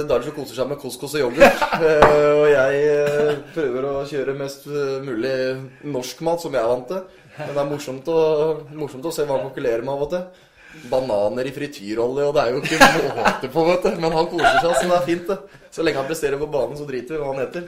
det 0.08 0.20
som 0.24 0.34
koser 0.36 0.56
seg 0.56 0.70
med 0.70 0.80
couscous 0.80 1.16
og 1.18 1.26
yoghurt. 1.26 1.64
Eh, 1.80 2.32
og 2.36 2.46
jeg 2.50 2.80
eh, 2.92 3.38
prøver 3.54 3.86
å 3.88 3.94
kjøre 4.08 4.34
mest 4.38 4.66
eh, 4.68 5.00
mulig 5.04 5.34
norsk 5.84 6.20
mat, 6.26 6.42
som 6.42 6.54
jeg 6.54 6.62
er 6.62 6.70
vant 6.70 6.88
til. 6.90 7.02
Men 7.38 7.52
det 7.54 7.62
er 7.62 7.70
morsomt 7.70 8.10
å, 8.12 8.18
morsomt 8.76 9.06
å 9.08 9.12
se 9.14 9.24
hva 9.26 9.38
han 9.38 9.48
kokulerer 9.48 9.84
med 9.84 9.94
av 9.94 10.06
og 10.06 10.10
til. 10.14 10.46
Bananer 10.90 11.48
i 11.48 11.52
frityrolje, 11.54 12.26
og 12.28 12.36
det 12.36 12.42
er 12.42 12.54
jo 12.54 12.60
ikke 12.62 12.78
måte 13.18 13.50
på, 13.50 13.64
vet 13.66 13.86
du. 13.86 13.90
Men 14.02 14.14
han 14.14 14.28
koser 14.30 14.58
seg, 14.60 14.76
så 14.76 14.84
det 14.86 14.96
er 14.96 15.06
fint, 15.08 15.32
det. 15.32 15.58
Så 15.70 15.84
lenge 15.86 16.00
han 16.00 16.08
presterer 16.08 16.40
på 16.40 16.48
banen, 16.50 16.78
så 16.78 16.86
driter 16.88 17.16
vi 17.16 17.20
hva 17.20 17.32
han 17.32 17.42
heter. 17.42 17.66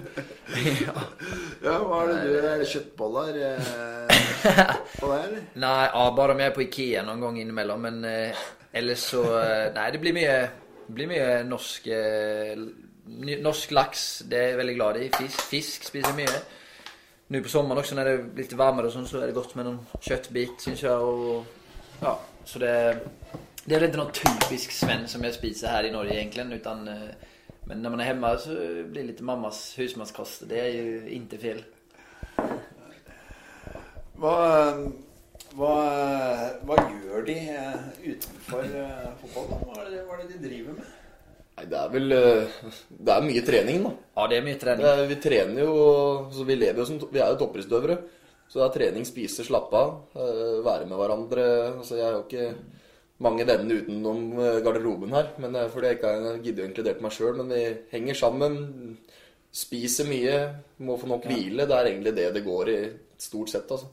Ja, 0.86 0.94
ja, 1.66 1.76
hva 1.82 2.00
er 2.02 2.12
det 2.12 2.22
du 2.22 2.38
Er 2.38 2.62
det 2.62 2.70
kjøttboller 2.70 3.42
eh, 3.48 4.24
på 5.00 5.10
deg, 5.10 5.26
eller? 5.26 5.44
Nei, 5.64 5.76
ja, 5.88 6.06
jeg 6.22 6.38
med 6.40 6.56
på 6.56 6.64
Ikea 6.66 7.04
noen 7.06 7.26
gang 7.26 7.42
innimellom. 7.42 7.86
Men 7.88 8.08
eh, 8.08 8.46
ellers 8.80 9.06
så, 9.12 9.26
Nei, 9.76 9.86
det 9.94 10.02
blir 10.02 10.16
mye, 10.16 10.40
blir 10.88 11.10
mye 11.10 11.28
norsk, 11.46 11.92
eh, 11.92 12.66
norsk 13.42 13.76
laks. 13.76 14.08
Det 14.30 14.40
er 14.40 14.52
jeg 14.52 14.60
veldig 14.62 14.76
glad 14.80 15.02
i. 15.02 15.08
Fisk, 15.18 15.46
fisk 15.52 15.88
spiser 15.90 16.14
jeg 16.14 16.24
mye. 16.24 16.42
Nå 17.32 17.40
på 17.40 17.48
sommeren 17.48 17.80
også, 17.80 17.96
når 17.96 18.08
det 18.08 18.12
er 18.12 18.24
litt 18.42 18.58
varmere, 18.58 18.90
og 18.90 18.92
sånt 18.92 19.08
så 19.08 19.22
er 19.22 19.30
det 19.30 19.36
godt 19.38 19.54
med 19.56 19.64
noen 19.64 19.80
kjøttbit, 20.04 20.58
syns 20.60 20.82
jeg. 20.84 20.92
og 20.92 22.02
ja, 22.02 22.12
så 22.44 22.58
det, 22.58 22.98
det 23.64 23.74
är 23.74 23.80
väl 23.80 23.88
inte 23.88 23.98
någon 23.98 24.12
typisk 24.12 24.70
svenn 24.70 25.08
som 25.08 25.24
jag 25.24 25.34
spiser 25.34 25.68
här 25.68 25.84
i 25.84 25.90
Norge 25.90 26.14
egentligen. 26.14 26.52
Utan, 26.52 26.88
eh, 26.88 26.94
men 27.64 27.82
när 27.82 27.90
man 27.90 28.00
är 28.00 28.04
hemma 28.04 28.38
så 28.38 28.48
blir 28.48 29.02
det 29.02 29.02
lite 29.02 29.22
mammas 29.22 29.78
husmanskost. 29.78 30.42
Det 30.48 30.60
är 30.60 30.68
ju 30.68 31.10
inte 31.10 31.38
fel. 31.38 31.62
Hva, 34.22 34.34
hva, 35.58 35.76
hva 36.62 36.76
gjør 36.78 37.24
de 37.26 37.38
eh, 37.56 37.78
utenfor 38.04 38.66
eh, 38.66 39.08
fotball? 39.22 39.62
Hva 39.66 39.78
er, 39.82 39.88
det, 39.90 40.02
hva 40.06 40.18
er 40.18 40.20
det 40.22 40.36
de 40.36 40.42
driver 40.46 40.76
med? 40.76 40.90
Nei, 41.52 41.64
det 41.68 41.78
er 41.78 41.90
vel 41.92 42.14
eh, 42.16 42.60
Det 42.88 43.14
er 43.14 43.26
mye 43.26 43.42
trening, 43.46 43.82
da. 43.84 43.92
Ja, 44.16 44.26
det 44.30 44.38
er 44.38 44.46
mye 44.46 44.60
trening. 44.60 44.84
Det 44.84 44.92
er, 44.92 45.08
vi 45.10 45.18
trener 45.26 45.64
jo 45.66 45.74
så 46.32 46.46
Vi 46.48 46.58
lever 46.60 46.82
jo 46.82 46.86
som 46.88 47.00
Vi 47.02 47.20
er 47.20 47.32
jo 47.34 47.40
toppidrettsutøvere. 47.42 47.98
Så 48.52 48.60
det 48.60 48.64
er 48.66 48.72
trening, 48.74 49.04
spise, 49.08 49.44
slappe 49.46 49.78
av. 49.80 49.92
eh, 50.12 50.58
være 50.60 50.84
med 50.84 50.98
hverandre. 51.00 51.44
Altså, 51.78 51.96
jeg 51.96 52.04
har 52.04 52.18
jo 52.18 52.24
ikke 52.26 52.54
mange 53.24 53.46
venner 53.48 53.78
utenom 53.80 54.18
eh, 54.36 54.58
garderoben 54.60 55.14
her. 55.16 55.30
Men 55.40 55.56
er 55.56 55.70
fordi 55.72 55.86
jeg 55.88 55.96
ikke 55.96 56.10
har 56.12 56.42
giddet 56.44 56.60
å 56.60 56.68
inkludere 56.68 57.00
meg 57.00 57.14
sjøl. 57.16 57.38
Men 57.38 57.48
vi 57.48 57.62
henger 57.94 58.18
sammen. 58.18 58.58
Spiser 59.48 60.04
mye. 60.10 60.34
Må 60.84 60.98
få 61.00 61.08
nok 61.08 61.24
hvile. 61.30 61.64
Det 61.64 61.78
er 61.78 61.88
egentlig 61.88 62.12
det 62.18 62.26
det 62.34 62.42
går 62.44 62.70
i, 62.74 62.80
stort 63.16 63.48
sett. 63.54 63.72
altså. 63.72 63.88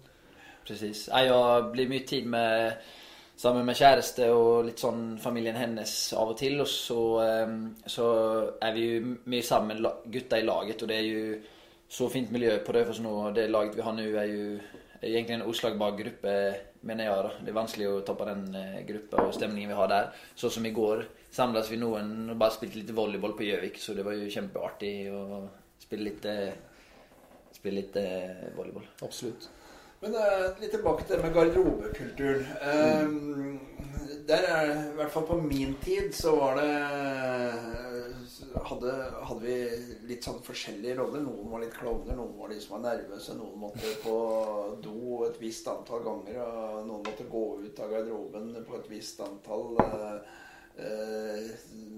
Precis. 0.68 1.06
Jeg 1.08 1.30
jag 1.30 1.70
blir 1.72 1.88
mye 1.88 2.08
tid 2.10 2.28
med 2.28 2.74
sammen 3.40 3.64
med 3.66 3.80
kjæreste 3.80 4.28
og 4.36 4.66
litt 4.68 4.84
sånn 4.84 5.16
familien 5.24 5.56
hennes 5.56 5.94
av 6.20 6.34
og 6.34 6.38
til. 6.42 6.60
Og 6.60 6.68
så, 6.68 7.00
så 7.88 8.10
er 8.60 8.76
vi 8.76 8.84
jo 8.90 9.16
mye 9.24 9.48
sammen, 9.48 9.88
gutta 10.12 10.42
i 10.44 10.44
laget. 10.44 10.84
Og 10.84 10.92
det 10.92 11.00
er 11.00 11.08
jo 11.08 11.40
så 11.90 12.10
fint 12.14 12.30
miljø 12.32 12.54
på 12.66 12.76
Raufoss 12.76 13.02
nå. 13.02 13.16
og 13.26 13.36
Det 13.36 13.50
laget 13.50 13.78
vi 13.78 13.86
har 13.86 13.96
nå, 13.98 14.06
er 14.14 14.30
jo 14.30 14.46
er 15.00 15.14
egentlig 15.14 15.38
en 15.38 15.48
oslagbar 15.48 15.96
gruppe, 15.98 16.34
mener 16.82 17.08
jeg. 17.08 17.24
da. 17.24 17.32
Det 17.40 17.52
er 17.52 17.58
vanskelig 17.58 17.88
å 17.90 18.00
toppe 18.08 18.28
den 18.28 18.56
eh, 18.56 18.82
gruppa 18.88 19.24
og 19.26 19.36
stemningen 19.36 19.72
vi 19.72 19.78
har 19.80 19.92
der. 19.92 20.10
Så 20.36 20.52
som 20.54 20.66
i 20.68 20.74
går 20.76 21.06
samles 21.32 21.72
vi 21.72 21.80
noen 21.80 22.34
og 22.34 22.40
bare 22.40 22.56
spilte 22.56 22.82
litt 22.82 22.92
volleyball 22.96 23.36
på 23.38 23.48
Gjøvik, 23.48 23.80
så 23.80 23.96
det 23.96 24.06
var 24.08 24.18
jo 24.18 24.32
kjempeartig 24.34 24.94
å 25.14 25.46
spille 25.80 26.10
litt, 26.10 26.28
eh, 26.28 26.52
spille 27.56 27.82
litt 27.82 27.96
eh, 28.02 28.50
volleyball. 28.58 28.88
Absolutt. 29.06 29.50
Men 30.00 30.16
uh, 30.16 30.46
litt 30.62 30.72
tilbake 30.72 31.04
til 31.04 31.18
det 31.18 31.26
med 31.26 31.34
garderobekulturen. 31.36 32.46
Eh, 32.64 33.08
der 34.30 34.46
er, 34.48 34.70
I 34.92 34.96
hvert 34.96 35.12
fall 35.12 35.26
på 35.28 35.40
min 35.42 35.76
tid 35.84 36.14
så 36.16 36.36
var 36.38 36.60
det 36.60 36.70
hadde, 38.70 38.92
hadde 39.26 39.42
vi 39.44 39.56
litt 40.10 40.26
sånn 40.26 40.40
forskjellige 40.46 40.96
roller. 41.00 41.24
Noen 41.26 41.50
var 41.52 41.64
litt 41.64 41.76
klovner, 41.76 42.16
noen 42.18 42.38
var 42.38 42.52
de 42.54 42.60
som 42.62 42.78
var 42.78 42.86
nervøse. 42.86 43.36
Noen 43.38 43.58
måtte 43.60 43.92
på 44.04 44.18
do 44.84 45.24
et 45.28 45.40
visst 45.42 45.68
antall 45.72 46.06
ganger, 46.06 46.40
og 46.46 46.86
noen 46.88 47.04
måtte 47.08 47.28
gå 47.30 47.44
ut 47.66 47.82
av 47.84 47.92
garderoben 47.96 48.54
på 48.68 48.78
et 48.80 48.88
visst 48.94 49.20
antall 49.26 49.76
uh, 49.82 50.22
uh, 50.80 51.50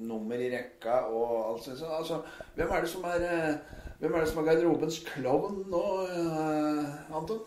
nummer 0.01 0.41
i 0.41 0.49
rekka 0.55 1.03
og 1.11 1.35
alt 1.43 1.67
sånt. 1.67 1.83
Så, 1.83 1.91
Altså, 1.99 2.21
hvem 2.55 2.73
er 2.73 2.81
det 2.81 2.91
som 2.95 3.05
er 3.11 3.27
eh, 3.27 3.77
hvem 4.01 4.15
er 4.15 4.23
det 4.23 4.31
som 4.31 4.41
er 4.41 4.49
garderobens 4.49 4.95
klovn 5.11 5.59
nå, 5.69 5.83
eh, 6.09 7.13
Anton? 7.13 7.43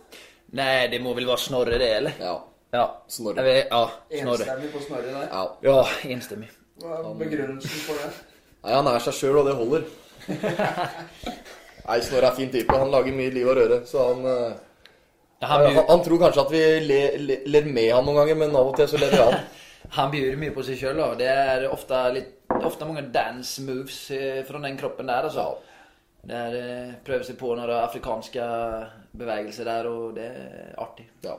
Nej, 0.54 0.88
det 0.88 1.00
må 1.02 1.14
väl 1.16 1.26
vara 1.26 1.36
Snorre 1.40 1.78
det, 1.78 1.88
eller? 1.96 2.12
Ja. 2.20 2.34
Ja. 2.74 2.84
Snorre. 3.08 3.42
Vet- 3.42 3.66
Ja, 3.70 3.90
Snorre. 4.10 4.44
Enstemmig 4.44 4.72
på 4.72 4.80
Snorre 4.84 5.10
der. 5.14 5.28
ja. 5.32 5.42
Ja, 5.62 5.78
enstemmig. 6.14 6.50
Hva 6.82 6.98
er 7.00 7.14
begrunnelsen 7.18 7.82
for 7.86 7.98
det? 8.02 8.10
Nei, 8.64 8.72
han 8.74 8.86
er 8.90 9.02
seg 9.04 9.14
sjøl, 9.18 9.36
og 9.42 9.46
det 9.46 9.54
holder. 9.58 9.84
Nei, 11.88 11.98
Snorre 12.00 12.30
er 12.30 12.36
fin 12.38 12.50
type. 12.52 12.78
Han 12.80 12.90
lager 12.94 13.12
mye 13.16 13.32
liv 13.34 13.50
og 13.50 13.58
røre. 13.58 13.80
Så 13.86 14.06
han, 14.12 14.24
eh, 14.30 14.54
Ja, 15.42 15.46
han, 15.50 15.66
han, 15.74 15.84
han 15.90 16.02
tror 16.06 16.18
kanskje 16.22 16.40
at 16.46 16.52
vi 16.54 16.62
ler, 16.88 17.18
le- 17.20 17.42
ler 17.46 17.66
med 17.68 17.90
han 17.92 18.06
noen 18.06 18.16
ganger, 18.22 18.38
men 18.40 18.54
av 18.56 18.70
og 18.70 18.76
til 18.78 18.88
så 18.88 19.00
ler 19.02 19.10
vi 19.12 19.18
av 19.20 19.32
han. 19.34 19.44
han 19.98 20.10
bjuder 20.14 20.38
mye 20.40 20.54
på 20.56 20.64
seg 20.64 20.78
sjøl, 20.80 21.00
og 21.04 21.18
Det 21.20 21.28
er 21.28 21.66
ofte, 21.68 22.00
litt, 22.14 22.30
ofte 22.64 22.86
mange 22.88 23.02
dance 23.12 23.62
moves 23.62 24.10
eh, 24.10 24.42
från 24.48 24.62
den 24.62 24.78
kroppen 24.80 25.06
der, 25.06 25.22
altså. 25.30 25.50
Där 25.50 25.73
eh, 26.30 26.94
prøver 27.04 27.26
seg 27.26 27.36
på 27.40 27.54
noen 27.54 27.74
afrikanske 27.78 28.44
bevegelser 29.14 29.68
der, 29.68 29.90
og 29.90 30.14
det 30.16 30.28
er 30.30 30.78
artig. 30.80 31.08
Ja. 31.24 31.36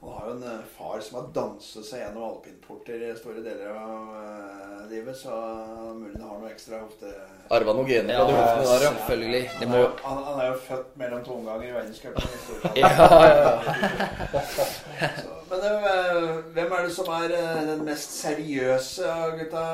Han 0.00 0.12
har 0.12 0.26
jo 0.26 0.32
en 0.36 0.42
eh, 0.42 0.64
far 0.76 1.00
som 1.00 1.18
har 1.20 1.28
danset 1.34 1.86
seg 1.86 2.00
gjennom 2.02 2.24
alpinporter 2.26 3.04
i 3.06 3.12
store 3.18 3.42
deler 3.44 3.70
av 3.72 4.10
eh, 4.20 4.82
livet, 4.90 5.16
så 5.18 5.36
mulig 5.96 6.18
han 6.18 6.28
har 6.28 6.40
noe 6.42 6.50
ekstra 6.52 6.80
hofte... 6.82 7.12
Arva 7.54 7.74
noen 7.76 7.88
gener 7.88 8.16
Ja, 8.16 8.24
fra 8.26 8.28
de 8.28 8.36
hoftene 8.40 8.66
der, 8.66 8.84
ja. 8.84 8.92
selvfølgelig. 8.98 9.42
Han 9.60 9.72
må... 9.72 9.80
han, 10.02 10.20
han 10.28 10.42
er 10.42 10.50
jo 10.50 10.58
født 10.66 10.92
mellom 11.02 11.24
to 11.26 11.38
omganger 11.38 11.68
i 11.68 11.74
verdenscupen. 11.76 12.22
i 12.26 12.42
Storbritannia. 12.44 12.82
Ja, 12.82 13.08
ja, 13.22 13.40
ja. 13.46 14.66
Men 15.50 15.60
hvem 16.56 16.72
er 16.74 16.86
det 16.88 16.94
som 16.96 17.10
er 17.14 17.34
den 17.70 17.84
mest 17.86 18.16
seriøse 18.18 19.10
av 19.10 19.36
gutta 19.38 19.66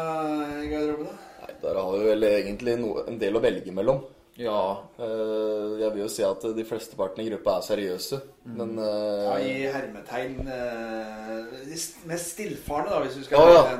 i 0.60 0.68
garderoben? 0.68 1.08
da? 1.08 1.30
Nei, 1.42 1.54
Der 1.62 1.78
har 1.80 1.94
vi 1.96 2.10
vel 2.10 2.28
egentlig 2.28 2.76
no, 2.78 2.90
en 3.08 3.16
del 3.20 3.38
å 3.38 3.42
velge 3.42 3.72
mellom. 3.74 4.04
Ja. 4.40 4.60
Eh, 4.98 5.80
jeg 5.82 5.92
vil 5.92 6.02
jo 6.02 6.08
si 6.08 6.24
at 6.24 6.44
de 6.56 6.64
fleste 6.64 6.96
partene 6.96 7.26
i 7.26 7.30
gruppa 7.30 7.58
er 7.58 7.66
seriøse, 7.66 8.20
men 8.56 8.78
eh, 8.80 9.24
Ja, 9.26 9.34
I 9.36 9.52
hermetegn 9.74 10.48
eh, 10.48 11.58
de 11.66 11.80
Mest 12.08 12.32
stillfarne, 12.32 12.88
da, 12.88 13.02
hvis 13.04 13.18
du 13.20 13.26
skal 13.26 13.44
Ja, 13.44 13.58
ja. 13.58 13.76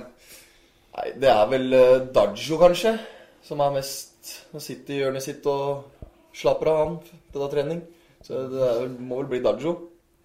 Nei, 0.93 1.07
det 1.17 1.31
er 1.33 1.47
vel 1.49 1.73
uh, 1.73 2.03
Dajo, 2.13 2.59
kanskje, 2.61 2.99
som 3.47 3.63
er 3.65 3.73
mest 3.79 4.35
Han 4.53 4.61
sitter 4.61 4.93
i 4.93 4.99
hjørnet 5.01 5.25
sitt 5.25 5.47
og 5.49 5.89
slapper 6.37 6.69
av, 6.69 6.83
han, 6.83 7.23
til 7.33 7.43
da 7.43 7.49
trening. 7.53 7.81
Så 8.25 8.45
det 8.53 8.61
er, 8.65 8.85
må 9.01 9.23
vel 9.23 9.31
bli 9.33 9.41
Dajo. 9.45 9.73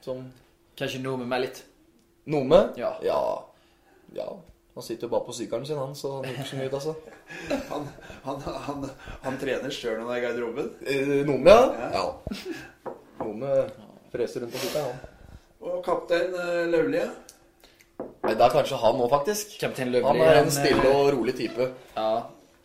Som 0.03 0.27
Kanskje 0.77 1.01
Nome 1.01 1.25
med 1.27 1.41
litt. 1.45 1.63
Nome? 2.29 2.59
Ja. 2.79 2.93
ja. 3.03 3.17
Ja. 4.15 4.27
Han 4.77 4.85
sitter 4.85 5.07
jo 5.07 5.09
bare 5.09 5.25
på 5.25 5.33
sykkelen 5.33 5.65
sin, 5.65 5.77
han, 5.81 5.95
så 5.97 6.11
han 6.19 6.25
gjør 6.27 6.35
ikke 6.37 6.49
så 6.51 6.57
mye 6.59 6.67
ut 6.69 6.75
altså. 6.77 6.91
Han, 7.71 7.87
han, 8.27 8.43
han, 8.67 8.83
han 9.23 9.37
trener 9.41 9.73
sjøl 9.73 9.95
når 9.97 10.03
han 10.03 10.11
er 10.13 10.19
i 10.19 10.25
garderoben. 10.27 10.67
Eh, 10.85 11.13
Nome, 11.25 11.55
ja? 11.55 11.87
Ja. 11.95 12.91
Nome 13.23 13.55
freser 14.13 14.45
rundt 14.45 14.53
på 14.53 14.61
sykkelen, 14.61 14.91
han. 14.91 15.15
Og 15.65 15.81
kaptein 15.85 16.37
eh, 16.37 16.61
Løvlie. 16.69 17.07
Det 18.27 18.37
er 18.37 18.53
kanskje 18.53 18.77
han 18.83 19.01
nå, 19.01 19.09
faktisk. 19.09 19.57
Kapten 19.63 19.97
Han 20.05 20.21
er 20.21 20.43
en 20.43 20.53
stille 20.53 20.93
og 20.93 21.09
rolig 21.15 21.33
type. 21.41 21.71
Ja, 21.97 22.11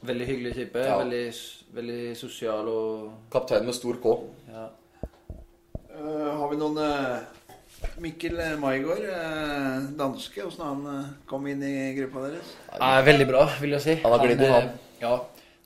veldig 0.04 0.28
hyggelig 0.34 0.54
type. 0.60 0.84
Ja. 0.84 1.00
Veldig, 1.00 1.24
veldig 1.80 2.00
sosial 2.20 2.68
og 2.68 3.10
Kaptein 3.32 3.64
med 3.64 3.78
stor 3.80 3.96
K. 4.04 4.16
ja. 4.52 4.68
Uh, 5.92 6.28
har 6.40 6.48
vi 6.52 6.56
noen 6.56 6.78
eh, 6.80 7.24
Mikkel 8.02 8.38
Maigård, 8.60 9.02
eh, 9.04 9.80
danske, 9.98 10.44
åssen 10.46 10.64
han 10.64 10.86
eh, 10.92 11.08
kom 11.28 11.46
inn 11.50 11.62
i 11.66 11.72
gruppa 11.96 12.26
deres? 12.28 12.52
ja, 12.78 12.92
Veldig 13.06 13.26
bra, 13.28 13.42
vil 13.60 13.74
jeg 13.76 13.84
si. 13.84 13.94
Han 14.04 14.12
har 14.14 14.24
glidd 14.26 14.40
inn, 14.42 14.52
han. 14.52 14.70
eh, 14.70 15.02
Ja, 15.02 15.14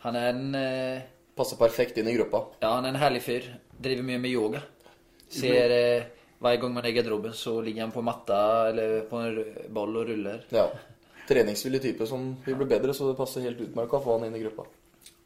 han 0.06 0.16
er 0.20 0.28
en 0.32 0.54
eh, 0.58 1.04
Passer 1.36 1.58
perfekt 1.60 1.98
inn 2.00 2.08
i 2.08 2.14
gruppa. 2.16 2.40
Ja, 2.62 2.70
han 2.78 2.86
er 2.88 2.94
en 2.94 3.00
herlig 3.02 3.20
fyr. 3.26 3.44
Driver 3.76 4.06
mye 4.08 4.18
med 4.22 4.30
yoga. 4.32 4.62
Ser 5.28 5.72
eh, 5.74 6.06
Hver 6.40 6.56
gang 6.62 6.72
man 6.72 6.84
er 6.84 6.88
i 6.90 6.96
garderoben, 6.96 7.32
så 7.36 7.58
ligger 7.64 7.82
han 7.86 7.92
på 7.92 8.02
matta 8.04 8.38
eller 8.70 9.02
på 9.10 9.20
en 9.20 9.36
ball 9.36 9.68
boll 9.76 9.96
og 10.02 10.08
ruller. 10.10 10.42
Ja. 10.52 10.66
Treningsvillig 11.28 11.80
type 11.82 12.06
som 12.08 12.36
vil 12.46 12.54
bli 12.60 12.68
bedre, 12.70 12.94
så 12.94 13.08
det 13.10 13.16
passer 13.18 13.44
helt 13.44 13.60
utmerka 13.60 13.98
å 13.98 14.02
få 14.04 14.16
han 14.18 14.28
inn 14.28 14.36
i 14.38 14.42
gruppa. 14.44 14.64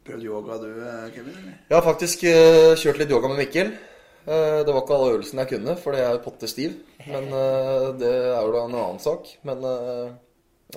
Prøvd 0.06 0.24
yoga 0.24 0.56
du, 0.62 0.68
eh, 0.82 1.08
Kevin? 1.14 1.34
eller? 1.38 1.56
Jeg 1.68 1.76
har 1.76 1.86
faktisk 1.86 2.24
eh, 2.30 2.74
kjørt 2.80 2.98
litt 3.02 3.10
yoga 3.14 3.28
med 3.30 3.42
Mikkel. 3.44 3.72
Eh, 4.26 4.60
det 4.66 4.72
var 4.72 4.82
ikke 4.82 4.96
alle 4.96 5.12
øvelsene 5.14 5.44
jeg 5.44 5.50
kunne, 5.54 5.76
fordi 5.80 6.00
jeg 6.02 6.12
er 6.12 6.24
potte 6.24 6.48
stiv. 6.50 6.76
Men 7.06 7.28
eh, 7.32 7.86
det 8.00 8.10
er 8.12 8.40
jo 8.44 8.54
da 8.54 8.64
en 8.66 8.76
annen 8.76 9.02
sak. 9.02 9.30
Men 9.48 9.64
eh, 9.64 10.10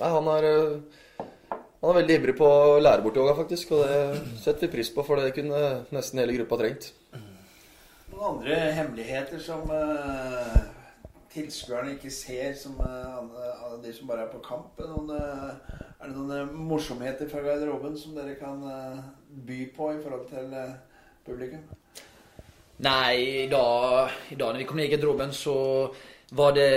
nei, 0.00 0.12
han 0.16 0.30
er 0.36 0.46
han 1.84 1.90
er 1.90 1.98
veldig 1.98 2.14
ivrig 2.16 2.34
på 2.38 2.46
å 2.48 2.78
lære 2.80 3.04
bort 3.04 3.18
yoga, 3.20 3.34
faktisk. 3.36 3.74
Og 3.76 3.82
det 3.84 4.22
setter 4.40 4.66
vi 4.66 4.78
pris 4.78 4.88
på, 4.94 5.04
for 5.04 5.20
det 5.20 5.34
kunne 5.36 5.58
nesten 5.92 6.22
hele 6.22 6.38
gruppa 6.38 6.56
trengt. 6.62 6.94
Noen 8.14 8.24
andre 8.30 8.56
hemmeligheter 8.78 9.42
som 9.42 9.68
tilskuerne 11.34 11.98
ikke 11.98 12.14
ser, 12.14 12.54
som 12.56 12.80
de 13.84 13.92
som 13.92 14.08
bare 14.08 14.24
er 14.24 14.32
på 14.32 14.40
kamp? 14.46 14.80
Noen, 14.80 15.12
er 15.12 16.08
det 16.08 16.16
noen 16.16 16.56
morsomheter 16.72 17.28
fra 17.28 17.44
garderoben 17.44 18.00
som 18.00 18.16
dere 18.16 18.38
kan 18.40 18.64
by 19.44 19.60
på 19.76 19.92
i 19.92 20.00
forhold 20.00 20.24
til 20.32 20.56
publikum? 21.28 21.68
Nei, 22.82 23.44
i 23.44 23.46
dag 23.50 24.10
når 24.38 24.58
vi 24.58 24.64
kom 24.66 24.76
ned 24.76 24.88
i 24.88 24.90
garderoben 24.90 25.32
så 25.32 25.54
var 26.34 26.56
det 26.56 26.70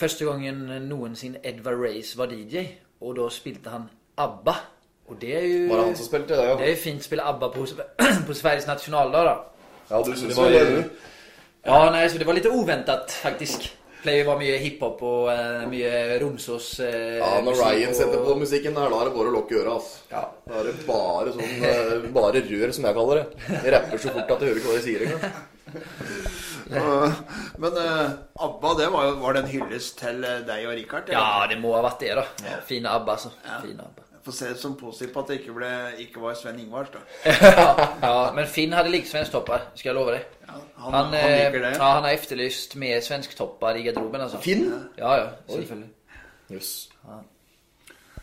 første 0.00 0.24
gangen 0.24 0.64
noensinne 0.88 1.42
Edvard 1.44 1.80
Race 1.82 2.16
var 2.18 2.32
DJ. 2.32 2.64
Og 3.00 3.16
da 3.16 3.28
spilte 3.28 3.70
han 3.70 3.90
ABBA. 4.16 4.54
Og 5.06 5.18
det 5.20 5.34
er 5.36 5.44
jo 5.44 5.68
Var 5.68 5.76
det 5.76 5.84
han 5.86 5.96
som 5.96 6.06
spilte 6.06 6.34
det, 6.34 6.46
Det 6.58 6.66
er 6.66 6.70
jo 6.70 6.80
fint 6.82 7.00
å 7.00 7.04
spille 7.04 7.22
ABBA 7.22 7.48
på, 7.54 7.66
på 8.26 8.34
Sveriges 8.34 8.66
nationaldag 8.66 9.28
da. 9.28 9.34
Ja, 9.90 10.02
du 10.02 10.10
Det 10.10 10.36
var 10.36 10.50
det? 10.50 10.90
Ja, 11.66 11.90
nei, 11.90 12.08
så 12.08 12.18
det 12.18 12.26
var 12.26 12.34
litt 12.38 12.46
uventet, 12.46 13.12
faktiskt. 13.22 13.68
Pleier 14.06 14.26
var 14.28 14.38
mye 14.38 14.56
hiphop 14.62 15.00
og 15.02 15.26
uh, 15.34 15.64
mye 15.70 15.90
Romsås 16.22 16.68
uh, 16.78 17.16
Ja, 17.18 17.30
når 17.42 17.58
Ryan 17.58 17.90
og- 17.90 17.98
setter 17.98 18.22
på 18.22 18.36
musikken 18.38 18.76
der, 18.78 18.86
da 18.92 19.00
er 19.02 19.10
det 19.10 19.14
bare 19.18 19.32
å 19.32 19.34
lukke 19.34 19.58
øra, 19.58 19.74
altså. 19.80 19.98
Ja. 20.12 20.22
Da 20.46 20.60
er 20.60 20.68
det 20.70 20.74
bare 20.86 21.34
sånn 21.34 21.66
uh, 21.66 22.06
Bare 22.14 22.44
rør, 22.46 22.72
som 22.78 22.86
jeg 22.86 22.98
kaller 23.00 23.20
det. 23.24 23.26
Jeg 23.56 23.74
rapper 23.74 24.04
så 24.06 24.14
fort 24.14 24.30
at 24.36 24.44
jeg 24.46 24.52
hører 24.52 24.62
ikke 24.62 24.70
hva 24.70 24.78
de 24.78 24.86
sier 24.86 25.06
engang. 25.08 25.22
Men 27.58 27.76
eh, 27.78 28.10
ABBA, 28.34 28.74
det 28.78 28.88
var, 28.94 29.12
var 29.20 29.36
det 29.36 29.42
en 29.44 29.50
hyllest 29.52 29.98
til 30.00 30.22
deg 30.22 30.64
og 30.66 30.74
Richard? 30.74 31.08
eller? 31.10 31.20
Ja, 31.20 31.46
det 31.50 31.58
må 31.62 31.74
ha 31.76 31.82
vært 31.86 32.02
det, 32.02 32.14
da. 32.18 32.24
Fine 32.66 32.90
ABBA, 32.90 33.14
altså. 33.18 33.30
Fine 33.62 33.86
ABBA. 33.86 34.02
Får 34.26 34.34
se 34.34 34.48
det 34.50 34.58
som 34.58 34.72
positivt 34.78 35.12
på 35.14 35.22
at 35.22 35.28
det 35.30 35.36
ikke, 35.40 35.52
ble, 35.54 35.68
ikke 36.02 36.22
var 36.24 36.34
Sven 36.38 36.58
Ingvars, 36.58 36.88
da. 36.94 37.04
Ja, 38.02 38.16
men 38.34 38.48
Finn 38.50 38.74
hadde 38.74 38.90
like 38.90 39.06
svensk 39.06 39.30
topper, 39.36 39.68
skal 39.78 39.92
jeg 39.92 39.98
love 40.00 40.16
deg. 40.16 40.26
Han, 40.76 40.92
Han, 40.92 40.94
han, 40.94 41.14
eh, 41.14 41.36
liker 41.44 41.62
det. 41.66 41.72
ja, 41.78 41.90
han 41.98 42.04
har 42.08 42.12
efterlyst 42.16 42.76
med 42.76 43.04
svensktoppar 43.04 43.78
i 43.80 43.82
garderoben, 43.86 44.20
altså. 44.20 44.40
Finn? 44.44 44.68
Ja, 44.98 45.16
ja, 45.22 45.28
selvfølgelig. 45.48 45.90
Jøss. 46.56 46.76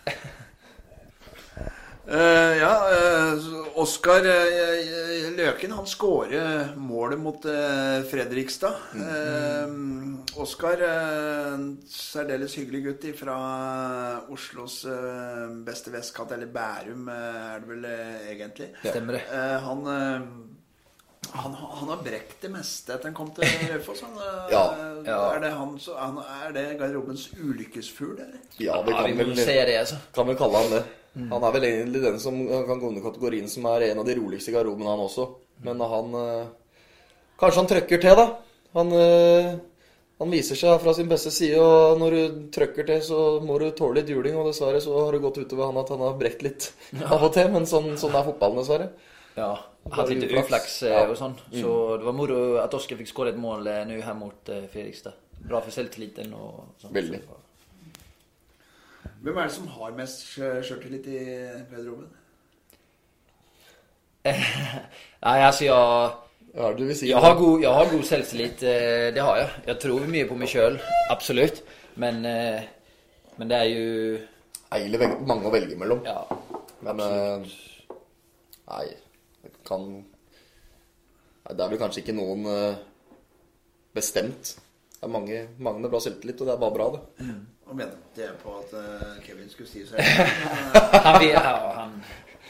Eh, 2.04 2.58
ja, 2.60 2.72
uh, 2.92 3.80
Oskar 3.80 4.26
uh, 4.28 5.04
Løken 5.38 5.72
han 5.72 5.88
skårer 5.88 6.74
målet 6.78 7.20
mot 7.20 7.46
eh, 7.48 8.04
Fredrikstad. 8.10 8.76
Oskar, 10.40 10.84
eh, 10.84 11.54
en 11.54 11.66
særdeles 11.90 12.56
hyggelig 12.60 12.84
gutt 12.88 13.08
fra 13.18 13.38
Oslos 14.34 14.82
beste 15.66 15.94
vestkant, 15.94 16.32
eller 16.36 16.52
Bærum 16.54 17.08
er 17.14 17.64
det 17.64 17.70
vel 17.72 17.88
egentlig. 17.88 18.70
Stemmer 18.84 19.18
det. 19.18 19.24
Eh, 19.32 19.58
han, 19.68 19.88
han, 21.32 21.54
han 21.54 21.90
har 21.90 22.02
brekt 22.04 22.42
det 22.42 22.50
meste 22.54 22.94
etter 22.94 23.10
han 23.10 23.16
kom 23.18 23.30
til 23.36 23.48
Raufoss. 23.72 24.04
Eh, 24.04 24.52
Ja, 24.52 24.64
ja. 25.06 25.20
Er 25.36 25.40
det, 25.44 25.54
han, 25.58 25.78
så, 25.80 25.96
han, 25.98 26.20
er 26.22 26.52
det 26.56 26.66
garderobens 26.82 27.30
ulykkesfugl, 27.40 28.18
eller? 28.20 28.42
Ja, 28.58 28.82
det 28.84 28.92
Ja, 28.96 29.06
vi 29.08 29.18
vel, 29.22 29.36
si 29.38 29.46
det, 29.46 29.78
altså. 29.80 30.02
kan 30.16 30.28
vel 30.30 30.38
kalle 30.40 30.64
han 30.66 30.76
det. 30.78 30.84
Han 31.30 31.44
er 31.46 31.52
vel 31.54 31.68
egentlig 31.68 32.02
den 32.02 32.16
som 32.20 32.40
kan 32.68 32.80
gå 32.82 32.88
under 32.90 33.04
kategorien 33.06 33.50
som 33.50 33.68
er 33.70 33.92
en 33.92 34.00
av 34.02 34.08
de 34.08 34.16
roligste 34.18 34.50
i 34.50 34.56
garderoben, 34.56 34.88
han 34.90 35.04
også. 35.04 35.28
Men 35.66 35.80
han 35.80 36.16
eh, 36.18 36.48
Kanskje 37.40 37.62
han 37.62 37.70
trøkker 37.70 38.02
til, 38.02 38.18
da. 38.18 38.26
Han, 38.78 38.92
eh, 38.98 39.54
han 40.22 40.32
viser 40.34 40.58
seg 40.58 40.82
fra 40.82 40.94
sin 40.98 41.10
beste 41.10 41.32
side, 41.34 41.58
og 41.62 42.00
når 42.02 42.16
du 42.18 42.44
trøkker 42.56 42.86
til, 42.88 43.02
så 43.06 43.20
må 43.46 43.58
du 43.62 43.68
tåle 43.78 44.00
litt 44.00 44.10
juling. 44.14 44.38
Og 44.40 44.48
dessverre 44.50 44.82
så 44.82 44.94
har 45.00 45.14
det 45.14 45.22
gått 45.26 45.42
utover 45.42 45.70
han 45.70 45.80
at 45.82 45.90
han 45.94 46.02
har 46.06 46.18
brekt 46.20 46.46
litt 46.46 46.70
av 47.04 47.26
og 47.26 47.34
til, 47.36 47.50
men 47.54 47.66
sånn, 47.70 47.94
sånn 48.00 48.16
er 48.18 48.26
fotballen, 48.30 48.62
dessverre. 48.64 48.90
Ja, 49.36 49.52
hatt 49.92 50.10
litt 50.10 50.32
uflaks. 50.32 50.84
eh, 50.84 50.90
Ja. 50.94 51.08
og 51.10 51.16
sånn. 51.18 51.36
Så 51.52 51.98
det 51.98 52.06
var 52.06 52.14
moro 52.14 52.58
at 52.62 52.74
Oskar 52.74 52.98
fikk 52.98 53.08
skåret 53.10 53.34
et 53.34 53.40
mål 53.40 53.64
nå 53.88 54.02
her 54.02 54.14
mot 54.14 54.50
eh, 54.50 54.68
Fredrikstad. 54.72 55.14
Bra 55.44 55.60
for 55.62 55.72
selvtilliten 55.72 56.34
og 56.34 56.68
sånn. 56.82 56.94
Veldig. 56.94 57.22
Hvem 59.24 59.38
er 59.38 59.44
det 59.48 59.52
som 59.56 59.68
har 59.68 59.92
mest 59.96 60.26
sjøltillit 60.36 61.08
i 61.08 61.20
garderoben? 61.72 62.10
Nei, 64.24 65.40
altså 65.44 65.66
jeg 65.66 66.12
Ja, 66.54 66.68
du 66.78 66.84
vil 66.86 66.96
si 66.96 67.08
jeg, 67.10 67.18
har 67.18 67.34
god, 67.36 67.62
jeg 67.64 67.72
har 67.74 67.88
god 67.92 68.04
självtillit, 68.06 68.62
eh, 68.64 69.08
det 69.16 69.22
har 69.26 69.38
jeg. 69.42 69.50
Jeg 69.68 69.80
tror 69.82 70.06
mye 70.08 70.28
på 70.30 70.36
meg 70.38 70.52
sjøl, 70.52 70.78
absolutt. 71.10 71.64
Men, 71.98 72.20
eh, 72.30 72.62
men 73.38 73.50
det 73.50 73.58
er 73.58 73.70
jo 73.74 74.20
Eilig 74.74 75.00
mange 75.28 75.50
å 75.50 75.54
velge 75.54 75.76
mellom. 75.78 76.00
Ja, 76.06 76.24
Men 76.86 77.00
eh, 77.00 77.50
Nei, 78.70 78.86
kan 79.68 80.04
Det 81.50 81.60
er 81.60 81.72
vel 81.72 81.80
kanskje 81.82 82.04
ikke 82.04 82.16
noen 82.16 82.46
eh, 82.48 82.76
bestemt. 83.94 84.56
Det 84.94 85.10
er 85.10 85.12
mange, 85.12 85.40
mange 85.60 85.82
med 85.84 85.92
bra 85.92 86.00
selvtillit, 86.00 86.40
og 86.42 86.48
det 86.48 86.54
er 86.54 86.62
bare 86.62 86.76
bra, 86.78 86.86
det. 86.94 87.32
Og 87.68 87.76
mente 87.76 88.22
jeg 88.22 88.36
på 88.44 88.54
at 88.60 88.76
eh, 88.80 89.16
Kevin 89.26 89.50
skulle 89.52 89.70
si 89.70 89.84
seg 89.88 90.00
han 91.06 91.20
vil 91.20 91.34
Ja, 91.34 91.56
han, 91.80 91.98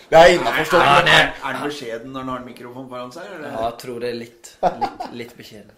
Det 0.10 0.19
er 0.19 0.34
innaforstått. 0.36 0.84
Er 0.84 1.10
er 1.10 1.32
han 1.47 1.63
beskjeden 1.65 2.13
når 2.13 2.26
han 2.26 2.32
har 2.34 2.43
en 2.43 2.49
mikrofon 2.49 2.89
foran 2.89 3.13
seg? 3.15 3.30
Eller? 3.36 3.47
ja, 3.52 3.63
jeg 3.69 3.80
tror 3.84 4.04
det 4.04 4.10
er 4.10 4.19
litt, 4.19 4.52
litt, 4.62 5.08
litt 5.21 5.36
beskjeden. 5.38 5.73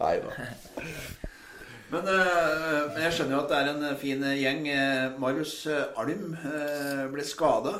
Nei 0.00 0.14
da. 0.22 0.50
Men, 1.90 2.10
eh, 2.14 3.00
jeg 3.02 3.14
skjønner 3.16 3.34
jo 3.34 3.40
at 3.42 3.50
det 3.50 3.60
er 3.60 3.70
en 3.72 3.96
fin 3.98 4.26
gjeng. 4.38 4.68
Marius 5.22 5.54
Alm 5.98 6.36
eh, 6.38 7.06
ble 7.10 7.26
skada. 7.26 7.74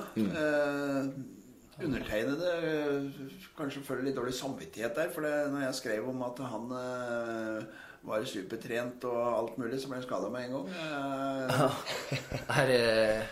Undertegnede 1.87 2.51
eh, 2.71 3.29
kanskje 3.59 3.85
føler 3.87 4.09
litt 4.09 4.19
dårlig 4.19 4.35
samvittighet 4.37 4.97
der. 4.97 5.13
For 5.15 5.27
det, 5.27 5.35
når 5.53 5.67
jeg 5.67 5.79
skrev 5.81 6.09
om 6.11 6.25
at 6.27 6.43
han 6.53 6.75
eh, 6.81 7.85
var 8.09 8.25
supertrent 8.29 9.05
og 9.09 9.21
alt 9.29 9.61
mulig, 9.61 9.81
så 9.81 9.91
ble 9.91 10.01
han 10.01 10.07
skada 10.07 10.31
med 10.33 10.49
en 10.49 10.57
gang. 10.59 10.73
Eh, 10.75 11.79
er, 12.63 12.75
är... 12.79 13.23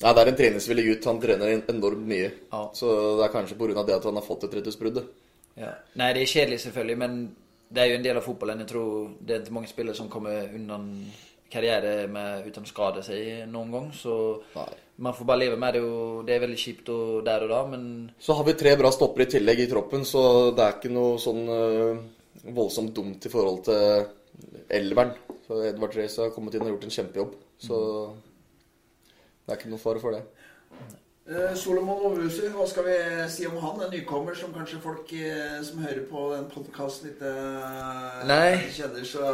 Nei, 0.00 0.12
det 0.16 0.22
er 0.22 0.32
en 0.32 0.38
treningsvillig 0.38 0.86
gutt. 0.86 1.08
Han 1.10 1.20
trener 1.20 1.56
enormt 1.58 2.06
mye. 2.08 2.30
Ja. 2.52 2.62
Så 2.74 2.92
det 3.18 3.26
er 3.26 3.34
kanskje 3.34 3.58
pga. 3.60 3.84
det 3.84 3.98
at 3.98 4.06
han 4.08 4.16
har 4.16 4.24
fått 4.24 4.46
et 4.48 4.56
rettighetsbrudd. 4.56 5.02
Ja. 5.60 5.74
Nei, 6.00 6.12
det 6.16 6.22
er 6.22 6.30
kjedelig, 6.30 6.60
selvfølgelig, 6.64 6.96
men 7.02 7.18
det 7.68 7.82
er 7.82 7.90
jo 7.90 7.98
en 7.98 8.06
del 8.06 8.18
av 8.18 8.24
fotballen. 8.24 8.62
Jeg 8.64 8.72
tror 8.72 9.10
det 9.20 9.34
er 9.34 9.42
ikke 9.44 9.58
mange 9.58 9.70
spillere 9.70 9.98
som 9.98 10.08
kommer 10.08 10.48
undan 10.56 10.88
karriere 11.50 12.06
med, 12.10 12.46
uten 12.46 12.64
å 12.66 12.70
skade 12.70 13.02
seg 13.04 13.44
noen 13.50 13.74
gang, 13.74 13.90
Så 13.94 14.14
Nei. 14.54 14.70
Man 15.00 15.16
får 15.16 15.28
bare 15.28 15.42
leve 15.42 15.58
med 15.60 15.76
det 15.76 15.82
Og 15.84 16.24
det 16.28 16.34
er 16.36 16.42
veldig 16.44 16.60
kjipt 16.60 16.90
og 16.92 17.24
der 17.26 17.44
og 17.46 17.52
da, 17.52 17.60
men 17.72 17.84
Så 18.20 18.36
har 18.36 18.46
vi 18.46 18.56
tre 18.60 18.76
bra 18.78 18.92
stoppere 18.94 19.26
i 19.26 19.32
tillegg 19.36 19.64
i 19.64 19.68
troppen, 19.70 20.04
så 20.08 20.22
det 20.56 20.64
er 20.64 20.76
ikke 20.76 20.92
noe 20.92 21.20
sånn 21.20 21.44
uh, 21.48 22.00
voldsomt 22.56 22.92
dumt 22.96 23.26
i 23.26 23.32
forhold 23.32 23.62
til 23.68 24.04
elveren. 24.70 25.14
Så 25.46 25.62
Edvard 25.66 25.96
Reise 25.98 26.26
har 26.26 26.34
kommet 26.34 26.54
inn 26.54 26.66
og 26.66 26.74
gjort 26.74 26.86
en 26.86 26.94
kjempejobb. 26.96 27.32
Så 27.60 27.78
det 29.44 29.52
er 29.52 29.58
ikke 29.58 29.72
noe 29.72 29.82
fare 29.82 30.02
for 30.02 30.16
det. 30.16 30.22
Eh, 31.30 31.52
Solomon 31.54 32.00
Ovusu, 32.08 32.48
hva 32.50 32.64
skal 32.66 32.88
vi 32.88 32.94
si 33.30 33.44
om 33.46 33.54
han? 33.62 33.84
En 33.84 33.92
nykommer 33.94 34.34
som 34.34 34.50
kanskje 34.50 34.80
folk 34.82 35.12
eh, 35.14 35.60
som 35.62 35.78
hører 35.78 36.00
på 36.10 36.22
den 36.32 36.48
podkasten 36.50 37.12
ikke 37.12 37.30
eh, 37.30 38.24
Nei. 38.26 38.56
kjenner 38.74 39.06
så 39.06 39.28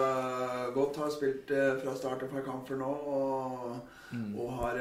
godt. 0.75 0.99
Har 1.01 1.15
spilt 1.15 1.55
fra 1.81 1.95
start 1.97 2.27
og 2.27 2.35
fra 2.35 2.43
kamp 2.45 2.69
for 2.69 2.83
nå. 2.83 2.91
Og, 3.15 3.79
og 4.13 4.53
har 4.59 4.77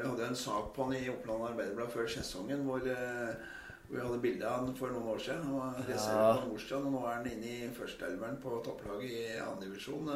Vi 0.00 0.08
hadde 0.08 0.26
en 0.26 0.40
sak 0.40 0.72
på 0.74 0.88
han 0.88 0.96
i 0.98 1.12
Oppland 1.12 1.46
Arbeiderblad 1.52 1.94
før 1.94 2.10
sesongen 2.10 2.66
hvor, 2.66 2.82
hvor 2.82 3.94
vi 3.94 4.02
hadde 4.02 4.20
bilde 4.26 4.50
av 4.50 4.64
han 4.64 4.74
for 4.80 4.90
noen 4.90 5.14
år 5.14 5.22
siden. 5.22 5.46
Han 5.46 5.62
var 5.62 5.86
ja. 5.86 6.26
på 6.34 6.50
Nordstrand, 6.50 6.90
og 6.90 6.96
nå 6.96 7.04
er 7.04 7.14
han 7.20 7.30
inne 7.30 7.54
i 7.54 7.70
førsteelveren 7.78 8.42
på 8.42 8.58
topplaget 8.66 9.06
i 9.06 9.38
andredivisjon. 9.46 10.10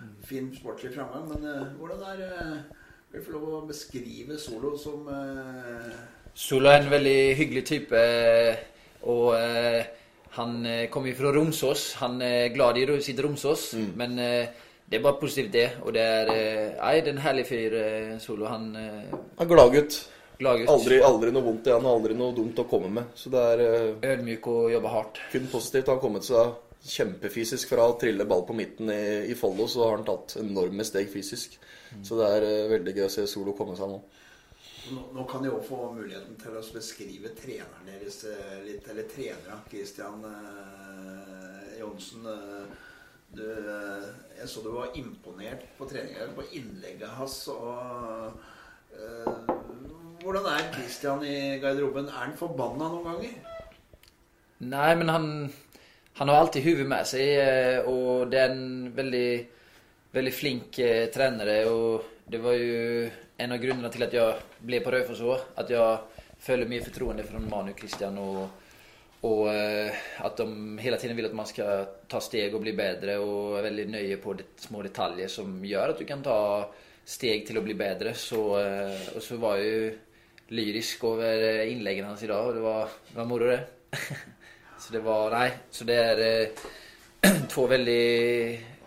Mm. 0.00 0.18
fin 0.24 0.50
sportslig 0.56 0.96
framgang, 0.96 1.28
men 1.36 1.76
hvordan 1.76 2.08
er 2.14 2.26
eh, 3.12 3.18
du 3.18 3.24
få 3.24 3.32
lov 3.32 3.48
å 3.62 3.66
beskrive 3.68 4.38
Solo 4.38 4.76
som 4.78 5.06
eh, 5.08 5.92
Solo 6.36 6.68
er 6.68 6.82
en 6.82 6.90
veldig 6.92 7.20
hyggelig 7.38 7.64
type. 7.66 8.00
Og 9.08 9.34
eh, 9.38 9.86
han 10.36 10.66
eh, 10.66 10.88
kommer 10.92 11.14
fra 11.16 11.32
Romsås. 11.32 11.94
Han 12.02 12.20
er 12.22 12.50
glad 12.52 12.76
i 12.78 13.00
sitt 13.00 13.20
Romsås, 13.24 13.70
men 13.96 14.18
eh, 14.18 14.48
det 14.86 14.98
er 14.98 15.02
bare 15.06 15.20
positivt 15.20 15.52
det. 15.52 15.70
Og 15.82 15.94
det 15.96 16.02
er 16.02 16.28
eh, 16.34 17.00
det 17.00 17.08
er 17.08 17.14
en 17.14 17.24
herlig 17.24 17.46
fyr, 17.46 17.78
eh, 17.80 18.18
Solo. 18.20 18.46
Han 18.52 18.74
eh, 18.76 19.16
er 19.38 19.48
gladgutt. 19.48 20.02
glad. 20.38 20.68
Aldri, 20.68 21.00
aldri 21.00 21.32
noe 21.32 21.42
vondt 21.42 21.66
i 21.66 21.72
han, 21.72 21.86
aldri 21.88 22.14
noe 22.14 22.34
dumt 22.36 22.58
å 22.60 22.66
komme 22.68 22.90
med. 22.92 23.04
Så 23.16 23.32
det 23.32 23.40
er 23.54 23.64
eh, 23.64 24.10
Ödmjuk 24.12 24.46
och 24.46 24.70
hardt. 24.70 24.92
hårt. 24.92 25.20
kun 25.32 25.46
positivt. 25.46 25.86
Han 25.86 25.96
har 25.96 26.02
kommet 26.02 26.24
seg 26.24 26.36
kjempefysisk 26.86 27.72
fra 27.72 27.86
å 27.90 27.96
trille 28.00 28.26
ball 28.28 28.44
på 28.46 28.56
midten 28.56 28.90
i, 28.92 29.26
i 29.30 29.34
Follo, 29.38 29.66
så 29.70 29.84
har 29.86 29.98
han 29.98 30.06
tatt 30.06 30.38
enorme 30.42 30.86
steg 30.86 31.10
fysisk. 31.12 31.58
Så 32.04 32.18
det 32.20 32.30
er 32.36 32.46
eh, 32.46 32.70
veldig 32.76 32.94
gøy 32.96 33.06
å 33.06 33.12
se 33.12 33.26
Solo 33.30 33.54
komme 33.56 33.76
seg 33.78 33.90
nå. 33.90 34.00
Nå, 34.86 35.00
nå 35.16 35.24
kan 35.26 35.42
de 35.42 35.50
også 35.50 35.68
få 35.72 35.92
muligheten 35.96 36.36
til 36.38 36.54
å 36.54 36.62
beskrive 36.74 37.32
treneren 37.38 37.88
deres 37.88 38.20
eh, 38.30 38.58
litt, 38.66 38.86
eller 38.92 39.08
trenere. 39.10 39.60
Christian 39.70 40.26
eh, 40.30 41.78
Johnsen. 41.80 42.28
Eh, 42.30 42.84
du, 43.36 43.42
eh, 43.50 44.06
jeg 44.38 44.48
så 44.48 44.62
du 44.62 44.70
var 44.76 44.94
imponert 44.98 45.66
på 45.78 45.88
treninga, 45.90 46.30
på 46.36 46.46
innlegget 46.56 47.08
hans. 47.18 47.40
Og, 47.52 48.38
eh, 48.94 49.52
hvordan 50.22 50.46
er 50.52 50.72
Christian 50.74 51.24
i 51.26 51.58
garderoben? 51.62 52.08
Er 52.08 52.22
han 52.28 52.38
forbanna 52.38 52.90
noen 52.92 53.10
ganger? 53.10 53.52
Nei, 54.58 54.94
men 54.96 55.10
han, 55.12 55.26
han 56.18 56.28
har 56.28 56.36
alltid 56.36 56.62
huvudet 56.62 56.88
med 56.88 57.06
sig 57.06 57.28
og 57.84 58.06
och 58.16 58.28
det 58.28 58.40
är 58.40 58.50
en 58.50 58.92
väldigt, 58.94 59.52
väldigt 60.10 60.34
flink 60.34 60.78
eh, 60.78 61.06
tränare 61.06 61.64
och 61.64 62.04
det 62.24 62.38
var 62.38 62.52
ju 62.52 63.10
en 63.36 63.52
av 63.52 63.58
grunderna 63.58 63.88
till 63.88 64.02
att 64.02 64.12
jag 64.12 64.34
blev 64.58 64.80
på 64.80 64.90
Raufoss 64.90 65.20
också. 65.20 65.44
Att 65.54 65.70
jag 65.70 65.98
följer 66.38 66.68
mye 66.68 66.82
förtroende 66.82 67.22
från 67.22 67.50
Manu 67.50 67.72
Christian 67.78 68.18
och, 68.18 68.48
och 69.20 69.54
eh, 69.54 69.92
de 70.36 70.78
hela 70.78 70.96
tiden 70.96 71.16
vill 71.16 71.26
att 71.26 71.34
man 71.34 71.46
ska 71.46 71.84
ta 72.08 72.20
steg 72.20 72.54
och 72.54 72.60
bli 72.60 72.72
bättre 72.72 73.18
och 73.18 73.58
är 73.58 73.62
väldigt 73.62 73.90
nöje 73.90 74.16
på 74.16 74.32
det, 74.32 74.44
små 74.56 74.82
detaljer 74.82 75.28
som 75.28 75.64
gör 75.64 75.88
att 75.88 75.98
du 75.98 76.04
kan 76.04 76.22
ta 76.22 76.70
steg 77.04 77.46
till 77.46 77.58
att 77.58 77.64
bli 77.64 77.74
bättre. 77.74 78.14
Så, 78.14 78.60
eh, 78.60 79.16
och 79.16 79.22
så 79.22 79.36
var 79.36 79.56
jag 79.56 79.66
ju 79.66 79.98
lyrisk 80.48 81.04
över 81.04 81.66
inläggen 81.66 82.04
hans 82.04 82.22
idag 82.22 82.46
och 82.48 82.54
det 82.54 82.60
var, 82.60 82.88
det 83.08 83.18
var 83.18 83.24
moro 83.24 83.46
det. 83.46 83.60
Så 84.86 84.94
det 84.94 85.02
var, 85.02 85.34
Nei. 85.34 85.48
så 85.74 85.86
det 85.88 85.96
er 85.98 86.22
eh, 86.22 86.66
to 87.52 87.66
veldig 87.66 88.02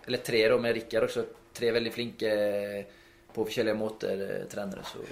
eller 0.08 0.22
tre 0.24 0.46
da, 0.48 0.56
med 0.58 0.74
Rikard 0.78 1.10
også. 1.10 1.26
tre 1.54 1.74
veldig 1.76 1.92
flinke 1.92 2.30
eh, 2.32 3.00
på 3.30 3.44
forskjellige 3.44 3.78
måter 3.78 4.22
trenere. 4.50 4.86
så 4.88 5.04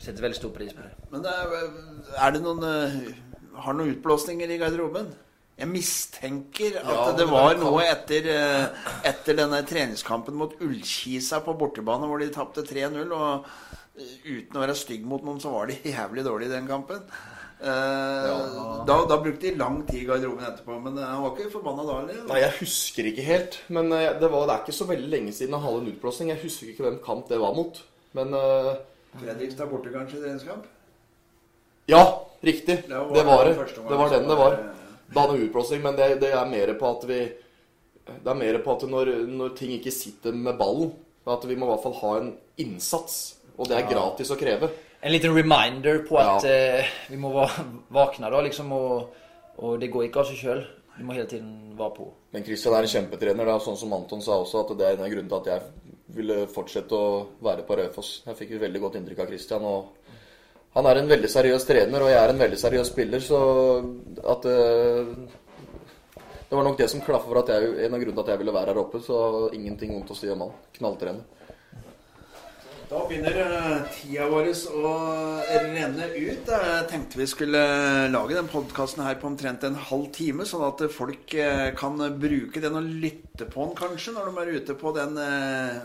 setter 0.00 0.22
veldig 0.22 0.22
väldigt 0.22 0.40
stor 0.40 0.54
pris 0.54 0.72
på 0.72 0.86
det. 0.86 1.08
Men 1.10 1.24
det 1.26 1.34
er, 1.34 1.74
er 2.24 2.32
det 2.32 2.40
noen 2.44 2.64
eh, 2.66 2.94
Har 3.60 3.76
noen 3.76 3.92
utblåsninger 3.92 4.54
i 4.54 4.58
garderoben? 4.60 5.10
Jeg 5.60 5.68
mistenker 5.68 6.78
at 6.80 6.88
Ja, 6.88 7.02
det 7.18 7.26
var 7.28 7.58
noe 7.60 7.82
etter, 7.84 8.28
eh, 8.32 8.86
etter 9.10 9.36
denne 9.36 9.60
treningskampen 9.68 10.38
mot 10.40 10.54
Ullkisa 10.64 11.42
på 11.44 11.52
bortebane, 11.60 12.08
hvor 12.08 12.22
de 12.22 12.30
tapte 12.32 12.64
3-0. 12.64 13.12
Og 13.12 13.50
eh, 14.00 14.14
uten 14.24 14.56
å 14.56 14.62
være 14.64 14.78
stygg 14.78 15.04
mot 15.04 15.26
noen, 15.26 15.42
så 15.42 15.52
var 15.52 15.68
de 15.68 15.76
jævlig 15.92 16.24
dårlige 16.24 16.54
i 16.54 16.56
den 16.56 16.70
kampen. 16.70 17.04
Eh, 17.60 18.84
da, 18.86 18.94
da 19.08 19.16
brukte 19.20 19.46
de 19.50 19.58
lang 19.60 19.82
tid 19.86 20.02
i 20.02 20.06
garderoben 20.08 20.44
etterpå, 20.48 20.78
men 20.80 20.96
eh, 20.98 21.04
han 21.04 21.22
var 21.22 21.34
ikke 21.36 21.52
forbanna 21.52 21.84
da, 21.84 21.96
eller? 22.00 22.20
Nei, 22.30 22.38
jeg 22.40 22.54
husker 22.62 23.08
ikke 23.10 23.26
helt. 23.26 23.58
Men 23.68 23.92
eh, 23.92 24.06
det, 24.20 24.30
var, 24.32 24.46
det 24.48 24.54
er 24.54 24.62
ikke 24.64 24.76
så 24.78 24.86
veldig 24.88 25.10
lenge 25.12 25.34
siden 25.36 25.56
han 25.58 25.66
hadde 25.66 25.82
en 25.82 25.90
utblåsning. 25.92 26.32
Jeg 26.32 26.42
husker 26.46 26.70
ikke 26.72 26.86
hvem 26.86 26.96
kamp 27.04 27.28
det 27.28 27.40
var 27.42 27.52
mot. 27.58 27.82
Men 28.16 28.32
eh, 28.38 28.70
Fredrikstad 29.20 29.68
borte, 29.68 29.92
kanskje, 29.92 30.20
i 30.20 30.24
treningskamp? 30.24 30.68
ja, 31.90 32.02
riktig. 32.46 32.76
Det 32.88 32.96
var 32.96 33.14
Det 33.14 33.24
var 33.26 33.44
det. 33.44 33.54
Det 33.76 33.96
var 33.98 34.10
den 34.10 34.28
det 34.28 34.36
var, 34.38 34.58
Da 35.10 35.20
hadde 35.20 35.32
han 35.32 35.44
utblåsning, 35.44 35.82
men 35.82 35.96
det, 35.98 36.08
det 36.22 36.30
er 36.32 36.46
mer 36.46 36.74
på 36.78 36.90
at 36.94 37.08
vi 37.08 37.20
Det 38.06 38.30
er 38.30 38.38
mer 38.38 38.58
på 38.64 38.76
at 38.76 38.84
når, 38.88 39.10
når 39.26 39.56
ting 39.58 39.72
ikke 39.74 39.92
sitter 39.92 40.32
med 40.32 40.56
ballen, 40.58 40.92
at 41.26 41.44
vi 41.48 41.56
må 41.58 41.66
i 41.66 41.70
hvert 41.74 41.82
fall 41.84 41.98
ha 42.00 42.12
en 42.20 42.30
innsats. 42.62 43.18
Og 43.58 43.68
det 43.68 43.76
er 43.76 43.90
gratis 43.90 44.30
å 44.32 44.38
kreve. 44.40 44.70
En 45.00 45.12
liten 45.12 45.34
reminder 45.34 45.98
på 45.98 46.14
Ja. 46.14 46.36
att 46.36 46.44
eh, 46.44 46.84
vi 47.08 47.16
må 47.16 47.32
være 47.32 47.64
våkne, 47.88 48.30
da, 48.30 48.40
liksom 48.40 48.72
Og, 48.72 49.08
og, 49.56 49.80
det 49.80 49.90
går 49.92 50.04
ikke 50.04 50.20
av 50.20 50.28
seg 50.28 50.36
sjøl. 50.36 50.60
Vi 50.98 51.04
må 51.04 51.12
hele 51.16 51.26
tiden 51.28 51.72
være 51.78 51.94
på. 51.96 52.08
Men 52.32 52.44
Christian 52.44 52.74
er 52.74 52.84
en 52.84 52.92
kjempetrener, 52.92 53.46
da, 53.48 53.58
sånn 53.58 53.76
som 53.76 53.92
Anton 53.96 54.20
sa 54.22 54.36
også, 54.40 54.64
at 54.64 54.78
det 54.78 54.86
er 54.86 54.98
en 54.98 55.04
av 55.06 55.10
grunnene 55.12 55.28
til 55.30 55.38
at 55.40 55.46
jeg 55.46 55.62
ville 56.16 56.46
fortsette 56.52 56.92
å 56.92 57.26
være 57.40 57.64
på 57.64 57.76
Raufoss. 57.78 58.22
Jeg 58.26 58.36
fikk 58.36 58.50
et 58.52 58.60
veldig 58.60 58.80
godt 58.80 58.98
inntrykk 59.00 59.22
av 59.24 59.32
Christian. 59.32 59.64
og 59.64 59.84
Han 60.74 60.86
er 60.86 61.00
en 61.00 61.08
veldig 61.08 61.28
seriøs 61.28 61.64
trener, 61.64 62.02
og 62.02 62.10
jeg 62.10 62.20
er 62.20 62.28
en 62.34 62.38
veldig 62.44 62.58
seriøs 62.58 62.92
spiller, 62.92 63.20
så 63.20 63.40
at 64.34 64.44
uh, 64.44 65.14
Det 66.50 66.56
var 66.56 66.64
nok 66.64 66.78
det 66.78 66.90
som 66.90 67.00
klaffa 67.00 67.28
for 67.28 67.38
at 67.38 67.48
jeg, 67.48 67.86
en 67.86 67.94
av 67.94 68.00
grunnene 68.00 68.14
til 68.14 68.24
at 68.26 68.28
jeg 68.28 68.38
ville 68.38 68.52
være 68.52 68.72
her 68.74 68.78
oppe, 68.82 69.00
så 69.00 69.50
ingenting 69.54 69.94
vondt 69.94 70.10
å 70.10 70.18
si 70.18 70.28
om 70.28 70.40
han. 70.40 70.56
Knalltrener. 70.76 71.39
Da 72.90 73.04
begynner 73.06 73.36
eh, 73.38 73.82
tida 73.94 74.24
vår 74.26 74.48
å 74.74 74.92
renne 75.46 76.08
ut. 76.10 76.48
Jeg 76.50 76.86
tenkte 76.90 77.20
vi 77.20 77.26
skulle 77.30 77.60
lage 78.10 78.34
den 78.34 78.48
podkasten 78.50 79.04
her 79.06 79.14
på 79.20 79.28
omtrent 79.28 79.62
en 79.68 79.76
halv 79.78 80.08
time, 80.16 80.42
sånn 80.48 80.64
at 80.66 80.82
folk 80.90 81.34
eh, 81.38 81.68
kan 81.78 82.00
bruke 82.18 82.58
den 82.62 82.78
og 82.80 82.88
lytte 83.04 83.46
på 83.46 83.68
den 83.68 83.76
kanskje 83.78 84.16
når 84.16 84.26
de 84.32 84.42
er 84.42 84.50
ute 84.56 84.74
på 84.80 84.90
den 84.96 85.20
eh, 85.22 85.78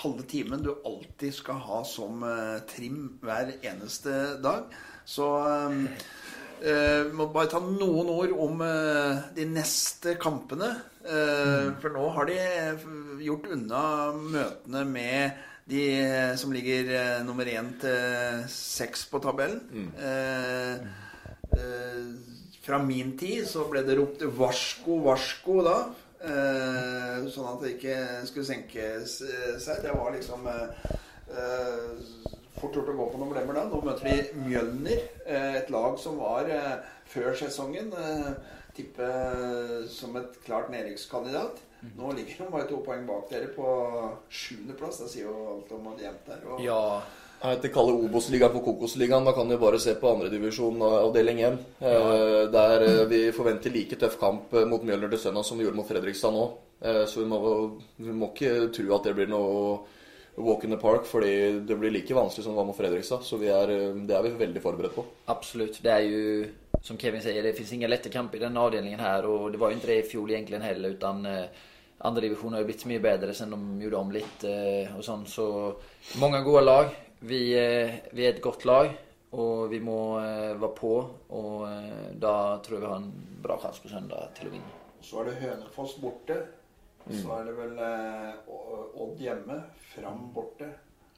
halve 0.00 0.26
timen 0.32 0.64
du 0.66 0.72
alltid 0.74 1.36
skal 1.36 1.60
ha 1.68 1.84
som 1.86 2.24
eh, 2.26 2.56
trim 2.72 3.04
hver 3.22 3.52
eneste 3.60 4.16
dag. 4.42 4.74
Så 5.06 5.28
eh, 5.46 5.76
eh, 6.66 7.12
må 7.14 7.28
bare 7.30 7.52
ta 7.54 7.62
noen 7.62 8.10
ord 8.10 8.34
om 8.48 8.66
eh, 8.66 9.22
de 9.38 9.46
neste 9.52 10.16
kampene. 10.18 10.72
Eh, 11.06 11.70
For 11.78 11.94
nå 11.94 12.10
har 12.18 12.26
de 12.26 12.42
gjort 13.22 13.46
unna 13.54 13.84
møtene 14.18 14.84
med 14.90 15.46
de 15.70 15.84
eh, 16.00 16.34
som 16.36 16.52
ligger 16.52 16.90
eh, 16.94 17.22
nummer 17.26 17.48
én 17.48 17.72
til 17.80 18.44
seks 18.50 19.06
på 19.10 19.20
tabellen. 19.22 19.60
Eh, 19.98 20.74
eh, 21.56 22.04
fra 22.60 22.78
min 22.82 23.16
tid 23.18 23.46
så 23.48 23.64
ble 23.70 23.82
det 23.86 23.96
ropt 23.98 24.22
'varsko, 24.22 25.00
varsko' 25.06 25.60
da. 25.66 25.78
Sånn 26.20 27.46
at 27.48 27.62
det 27.62 27.70
ikke 27.78 27.96
skulle 28.28 28.44
senke 28.44 28.88
seg. 29.08 29.78
Det 29.80 29.94
var 29.96 30.12
liksom 30.12 30.44
fort 32.60 32.76
gjort 32.76 32.90
å 32.92 32.96
gå 32.98 33.06
på 33.08 33.20
noen 33.22 33.32
blemmer 33.32 33.56
da. 33.56 33.64
Nå 33.70 33.80
møter 33.80 34.04
de 34.04 34.42
Mjølner, 34.44 35.00
et 35.24 35.72
lag 35.72 35.96
som 35.98 36.20
var 36.20 36.52
før 37.08 37.32
sesongen 37.40 37.88
tippe 38.76 39.08
som 39.88 40.20
et 40.20 40.36
klart 40.44 40.68
nedrykkskandidat. 40.74 41.64
Nå 41.96 42.12
ligger 42.12 42.44
de 42.44 42.50
bare 42.52 42.68
to 42.68 42.82
poeng 42.84 43.06
bak 43.08 43.30
dere 43.30 43.48
på 43.54 43.66
sjuendeplass. 44.28 45.02
Det 45.02 45.10
sier 45.14 45.28
jo 45.28 45.34
alt 45.54 45.72
om 45.76 45.90
at 45.92 46.04
jevnt 46.04 46.30
der. 46.30 46.46
Og 46.50 46.62
Ja, 46.64 47.02
Jeg 47.40 47.56
heter 47.56 47.72
kalle 47.72 47.94
Obos-ligaen 47.96 48.52
for 48.52 48.64
Kokosligaen. 48.66 49.24
Da 49.24 49.32
kan 49.32 49.48
vi 49.48 49.56
bare 49.56 49.78
se 49.80 49.94
på 49.96 50.10
andredivisjon 50.10 50.82
avdeling 50.84 51.38
1. 51.40 51.54
Ja. 51.80 52.00
der 52.52 52.82
eh, 52.84 53.06
vi 53.08 53.20
forventer 53.32 53.72
like 53.72 53.96
tøff 53.96 54.18
kamp 54.20 54.52
eh, 54.52 54.66
mot 54.68 54.84
Mjølner 54.84 55.08
til 55.08 55.22
søndag 55.22 55.46
som 55.48 55.56
vi 55.56 55.64
gjorde 55.64 55.80
mot 55.80 55.88
Fredrikstad 55.88 56.36
nå. 56.36 56.44
Eh, 56.84 57.06
så 57.06 57.20
vi 57.20 57.26
må, 57.26 57.40
vi 57.96 58.12
må 58.12 58.28
ikke 58.34 58.68
tro 58.76 58.92
at 58.96 59.08
det 59.08 59.16
blir 59.16 59.32
noe 59.32 59.80
walk 60.36 60.64
in 60.64 60.70
the 60.70 60.76
park, 60.76 61.04
fordi 61.06 61.60
det 61.66 61.76
blir 61.76 61.90
like 61.90 62.14
vanskelig 62.14 62.44
som 62.44 62.52
det 62.52 62.56
var 62.56 62.64
mot 62.64 62.76
Fredrikstad. 62.76 63.24
Så 63.24 63.36
vi 63.36 63.48
er, 63.48 63.70
eh, 63.70 63.94
det 64.06 64.16
er 64.16 64.22
vi 64.22 64.30
veldig 64.44 64.62
forberedt 64.62 64.94
på. 64.94 65.04
Absolutt. 65.26 65.80
Det 65.82 65.92
er 65.92 66.00
jo, 66.00 66.46
som 66.82 66.98
Kevin 66.98 67.22
sier, 67.22 67.42
det 67.42 67.56
fins 67.56 67.72
ingen 67.72 67.90
lette 67.90 68.12
kamper 68.12 68.38
i 68.38 68.44
denne 68.44 68.60
avdelingen 68.60 69.00
her. 69.00 69.26
Og 69.26 69.52
det 69.52 69.60
var 69.60 69.70
jo 69.70 69.80
ikke 69.80 69.92
det 69.92 69.98
i 70.04 70.08
fjol 70.08 70.30
egentlig 70.30 70.62
heller 70.62 70.96
utan 70.96 71.26
eh, 71.26 71.66
andra 72.00 72.20
divisionen 72.24 72.54
har 72.56 72.62
jo 72.64 72.66
blitt 72.70 72.84
mye 72.88 73.00
bedre 73.04 73.34
siden 73.34 73.50
de 73.54 73.84
gjorde 73.84 73.96
om 73.96 74.10
litt. 74.12 74.44
eh, 74.44 74.96
och 74.96 75.04
sånt. 75.04 75.28
Så 75.28 75.74
mange 76.20 76.40
gode 76.42 76.60
lag. 76.64 76.86
Vi, 77.20 77.52
eh, 77.52 77.94
vi 78.12 78.24
er 78.26 78.32
et 78.34 78.42
godt 78.42 78.64
lag 78.64 78.90
og 79.32 79.70
vi 79.70 79.80
må 79.80 80.18
eh, 80.18 80.54
vara 80.58 80.72
på 80.74 81.10
Og 81.30 81.68
då 82.14 82.60
tror 82.64 82.72
jeg 82.76 82.80
vi 82.80 82.86
har 82.86 82.96
en 82.96 83.12
bra 83.42 83.58
sjanse 83.62 83.82
på 83.82 83.88
søndag 83.88 84.28
til 84.34 84.48
å 84.48 84.50
vinne. 84.50 84.72
så 85.02 85.20
er 85.20 85.24
det 85.24 85.34
Hønefoss 85.40 85.94
borte. 86.00 86.36
Så 87.10 87.30
er 87.38 87.44
det 87.44 87.54
vel 87.56 87.78
Odd 88.94 89.18
hjemme. 89.18 89.62
Fram 89.94 90.32
borte. 90.34 90.68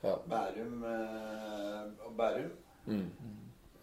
Ja. 0.03 0.17
Bærum 0.29 0.85
og 2.07 2.13
Bærum. 2.17 2.51
Eh, 2.89 2.95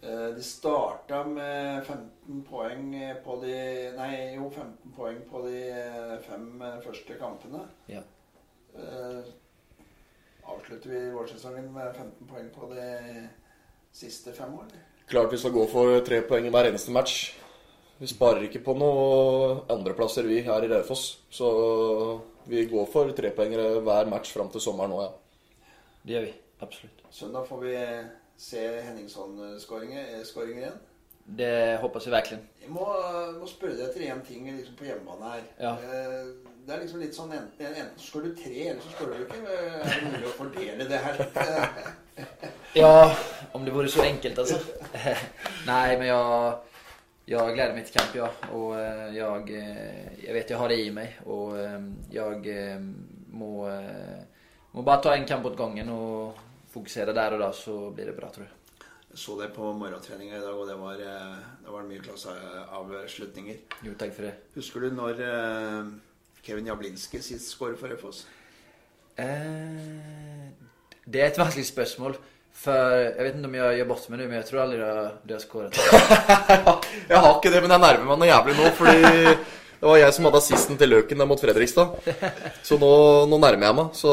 de 0.00 0.42
starta 0.42 1.24
med 1.28 1.84
15 1.84 2.44
poeng 2.48 2.94
på 3.24 3.36
de 3.42 3.56
Nei, 3.98 4.12
jo, 4.36 4.46
15 4.48 4.94
poeng 4.96 5.18
på 5.28 5.42
de 5.44 5.58
eh, 5.74 6.14
fem 6.24 6.46
eh, 6.62 6.78
første 6.84 7.18
kampene. 7.20 7.66
Ja. 7.90 8.00
Eh, 8.78 9.28
avslutter 10.48 10.94
vi 10.94 11.02
vårsesongen 11.12 11.68
med 11.74 11.92
15 11.92 12.30
poeng 12.30 12.48
på 12.54 12.70
de 12.72 12.88
siste 13.92 14.32
fem 14.32 14.54
årene? 14.56 14.80
Klart 15.10 15.32
vi 15.32 15.42
skal 15.42 15.52
gå 15.52 15.66
for 15.68 16.00
tre 16.06 16.22
poeng 16.24 16.48
i 16.48 16.54
hver 16.54 16.70
eneste 16.70 16.94
match. 16.94 17.34
Vi 18.00 18.08
sparer 18.08 18.46
ikke 18.46 18.62
på 18.64 18.72
noe 18.80 19.66
andreplasser, 19.68 20.24
vi 20.24 20.40
her 20.46 20.64
i 20.64 20.70
Raufoss. 20.70 21.18
Så 21.28 21.48
vi 22.48 22.64
går 22.70 22.86
for 22.88 23.10
trepoengere 23.12 23.82
hver 23.84 24.08
match 24.08 24.32
fram 24.32 24.48
til 24.48 24.62
sommeren 24.64 24.94
nå, 24.94 25.02
ja. 25.04 25.10
Det 26.00 26.14
gjør 26.14 26.24
vi, 26.30 26.32
Absolutt. 26.64 27.02
Søndag 27.12 27.44
får 27.48 27.60
vi 27.66 27.74
se 28.40 28.60
Henningsson-skåringer 28.86 30.60
igjen. 30.62 30.78
Det 31.38 31.78
hoppas 31.80 32.06
jeg 32.06 32.14
virkelig. 32.14 32.38
Jeg 32.62 32.70
må, 32.74 32.86
må 33.40 33.46
spørre 33.46 33.76
deg 33.76 33.84
etter 33.86 34.06
én 34.08 34.22
ting 34.26 34.46
liksom 34.48 34.78
på 34.78 34.88
hjemmebane 34.88 35.34
her. 35.34 35.44
Ja. 35.60 35.74
Eh, 35.74 36.30
Det 36.66 36.74
er 36.76 36.82
liksom 36.82 37.00
litt 37.00 37.16
sånn 37.16 37.32
enten, 37.34 37.66
enten 37.66 37.98
så 37.98 38.06
slår 38.06 38.24
du 38.28 38.34
tre, 38.38 38.56
eller 38.70 38.82
så 38.84 38.90
skår 38.92 39.08
du 39.10 39.22
ikke. 39.24 39.38
Er 39.48 39.94
det 39.94 40.10
mulig 40.12 40.28
å 40.28 40.34
fordele 40.36 40.88
det 40.90 40.98
her? 41.04 41.22
Ja, 42.82 43.16
om 43.52 43.64
det 43.64 43.74
vore 43.74 43.88
så 43.90 44.04
enkelt 44.06 44.38
altså. 44.38 44.58
Nei, 45.70 45.96
men 45.98 46.06
jeg, 46.06 46.52
jeg 47.32 47.54
gleder 47.56 47.74
meg 47.76 47.88
til 47.88 47.96
kamp, 47.96 48.18
ja. 48.20 48.28
Og 48.56 48.76
jeg, 48.78 49.16
jag, 49.16 49.50
eh, 49.60 50.34
vet 50.36 50.52
jeg 50.52 50.60
har 50.60 50.72
det 50.72 50.78
i 50.84 50.92
meg. 50.94 51.16
Og 51.26 51.56
jeg 52.12 52.54
eh, 52.54 52.78
må, 53.32 53.54
eh, 53.70 54.20
må 54.72 54.86
bare 54.86 55.02
ta 55.02 55.16
en 55.16 55.26
kamp 55.26 55.50
åt 55.50 55.58
gangen. 55.58 55.88
och 55.88 56.49
fokusera 56.72 57.14
der 57.16 57.36
og 57.36 57.42
da, 57.42 57.50
så 57.56 57.76
blir 57.94 58.10
det 58.10 58.16
bra 58.18 58.30
tror 58.32 58.46
jeg. 58.46 58.56
Jeg 59.10 59.18
så 59.18 59.34
det 59.40 59.48
på 59.56 59.72
morgentreninga 59.74 60.36
i 60.38 60.42
dag, 60.42 60.54
og 60.54 60.68
det 60.68 60.76
var, 60.78 61.00
eh, 61.02 61.38
det 61.64 61.72
var 61.74 61.86
mye 61.86 62.02
klasseavslutninger. 62.04 63.56
Jo, 63.82 63.94
takk 63.98 64.12
for 64.14 64.28
det. 64.28 64.34
Husker 64.54 64.84
du 64.86 64.90
når 64.94 65.22
eh, 65.26 65.88
Kevin 66.46 66.68
Jablinski 66.70 67.18
sist 67.18 67.50
skåret 67.50 67.80
for 67.80 67.90
Raufoss? 67.90 68.26
Eh, 69.18 70.52
det 71.10 71.24
er 71.24 71.32
et 71.32 71.40
vanskelig 71.40 71.66
spørsmål. 71.66 72.14
For 72.60 72.76
jeg 73.00 73.24
vet 73.24 73.34
ikke 73.34 73.48
om 73.48 73.54
jeg 73.56 73.78
gjør 73.78 73.88
bort 73.88 74.06
med 74.10 74.20
det, 74.20 74.28
men 74.28 74.36
jeg 74.36 74.46
tror 74.46 74.62
aldri 74.62 74.78
det 75.26 75.36
har 75.36 75.42
skåret. 75.42 75.78
Jeg 77.10 77.18
har 77.24 77.32
ikke 77.32 77.50
det, 77.50 77.62
men 77.62 77.72
jeg 77.72 77.82
nærmer 77.82 78.06
meg 78.10 78.18
noe 78.20 78.28
jævlig 78.28 78.56
nå, 78.58 78.70
fordi 78.76 78.96
det 79.80 79.88
var 79.88 79.96
jeg 79.96 80.12
som 80.12 80.26
hadde 80.28 80.40
assisten 80.42 80.78
til 80.78 80.90
Løken 80.92 81.22
der 81.22 81.28
mot 81.30 81.40
Fredrikstad. 81.40 81.94
Så 82.66 82.76
nå, 82.78 82.90
nå 83.30 83.38
nærmer 83.40 83.66
jeg 83.66 83.78
meg. 83.78 83.94
Så 83.96 84.12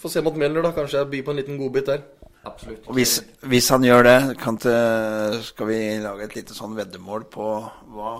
får 0.00 0.14
se 0.14 0.22
mot 0.24 0.36
Møller, 0.38 0.64
da. 0.64 0.72
Kanskje 0.76 1.00
jeg 1.00 1.10
byr 1.12 1.24
på 1.26 1.34
en 1.34 1.40
liten 1.40 1.58
godbit 1.60 1.88
der. 1.90 2.04
Absolutt. 2.44 2.86
Og 2.90 2.96
hvis, 2.98 3.20
hvis 3.46 3.68
han 3.70 3.84
gjør 3.86 4.02
det, 4.08 4.18
kan 4.42 4.58
til, 4.58 5.42
skal 5.46 5.68
vi 5.68 5.78
lage 6.02 6.26
et 6.26 6.36
lite 6.40 6.56
sånn 6.56 6.74
veddemål 6.74 7.26
på 7.30 7.48
hva, 7.94 8.12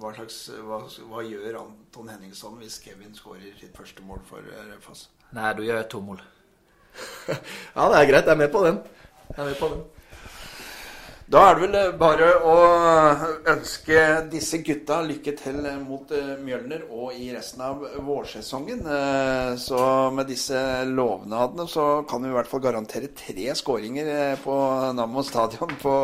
hva 0.00 0.12
slags 0.16 0.38
hva, 0.64 0.80
hva 1.10 1.24
gjør 1.26 1.58
Anton 1.60 2.08
Henningsson 2.08 2.56
hvis 2.62 2.78
Kevin 2.84 3.12
skårer 3.16 3.52
sitt 3.60 3.76
første 3.76 4.04
mål 4.06 4.22
for 4.28 4.40
eh, 4.40 4.66
Raufoss? 4.70 5.10
Nei, 5.36 5.52
da 5.56 5.66
gjør 5.66 5.82
jeg 5.82 5.90
to 5.92 6.04
mål. 6.04 6.22
Ja, 7.76 7.84
det 7.86 8.00
er 8.00 8.08
greit. 8.08 8.24
Jeg 8.24 8.32
er 8.32 8.40
med 8.40 8.52
på 8.52 8.64
den. 8.64 8.80
Jeg 9.28 9.38
er 9.38 9.50
med 9.52 9.58
på 9.60 9.68
den. 9.74 9.84
Da 11.30 11.44
er 11.46 11.54
det 11.54 11.62
vel 11.62 11.76
eh, 11.78 11.90
bare 11.94 12.28
å 12.42 12.54
ønske 13.52 14.00
disse 14.32 14.58
gutta 14.66 14.96
lykke 15.06 15.34
til 15.38 15.60
mot 15.84 16.10
eh, 16.10 16.32
Mjølner 16.42 16.88
og 16.90 17.14
i 17.14 17.28
resten 17.30 17.62
av 17.62 17.84
vårsesongen. 18.02 18.82
Eh, 18.82 19.52
Så 19.62 19.78
med 20.16 20.26
disse 20.26 20.58
lovnadene 20.90 21.68
så 21.70 22.02
kan 22.10 22.26
vi 22.26 22.32
i 22.32 22.34
hvert 22.34 22.50
fall 22.50 22.64
garantere 22.64 23.12
tre 23.14 23.54
skåringer 23.54 24.10
eh, 24.16 24.34
på 24.42 24.56
Nammo 24.98 25.22
stadion 25.22 25.70
på, 25.78 25.94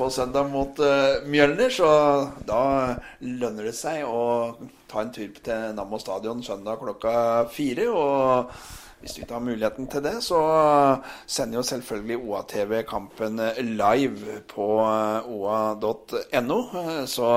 på 0.00 0.08
søndag 0.16 0.48
mot 0.48 0.80
eh, 0.80 1.20
Mjølner. 1.28 1.68
Så 1.68 1.92
da 2.48 2.64
lønner 3.20 3.68
det 3.68 3.76
seg 3.76 4.08
å 4.08 4.56
ta 4.88 5.04
en 5.04 5.12
tur 5.12 5.28
til 5.44 5.76
Nammo 5.76 6.00
stadion 6.00 6.40
søndag 6.40 6.80
klokka 6.80 7.18
fire. 7.52 7.92
og 7.92 8.79
hvis 9.00 9.14
du 9.16 9.20
ikke 9.22 9.36
har 9.36 9.44
muligheten 9.44 9.86
til 9.88 10.02
det, 10.04 10.16
så 10.24 10.40
sender 11.24 11.60
jo 11.60 11.62
selvfølgelig 11.64 12.18
OA-TV 12.20 12.82
kampen 12.88 13.40
live 13.64 14.40
på 14.50 14.66
oa.no. 14.76 16.58
Så 17.08 17.30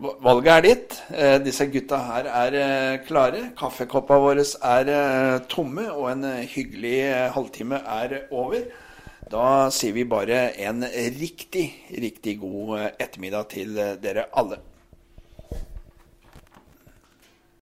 valget 0.00 0.52
er 0.54 0.64
ditt. 0.64 0.96
Eh, 1.12 1.36
Disse 1.44 1.68
gutta 1.68 2.00
her 2.08 2.30
er 2.30 2.56
eh, 2.62 2.96
klare. 3.04 3.50
Kaffekoppa 3.58 4.16
våre 4.22 4.46
er 4.64 4.92
eh, 4.94 5.36
tomme, 5.52 5.84
og 5.92 6.10
en 6.14 6.24
hyggelig 6.48 6.96
eh, 7.10 7.28
halvtime 7.36 7.82
er 7.84 8.16
over. 8.30 8.64
Da 9.26 9.46
sier 9.74 9.92
vi 9.96 10.04
bare 10.06 10.52
en 10.62 10.84
riktig, 11.18 11.66
riktig 11.90 12.38
god 12.40 12.78
eh, 12.78 12.90
ettermiddag 13.04 13.48
til 13.52 13.76
eh, 13.78 13.96
dere 14.00 14.28
alle. 14.32 14.62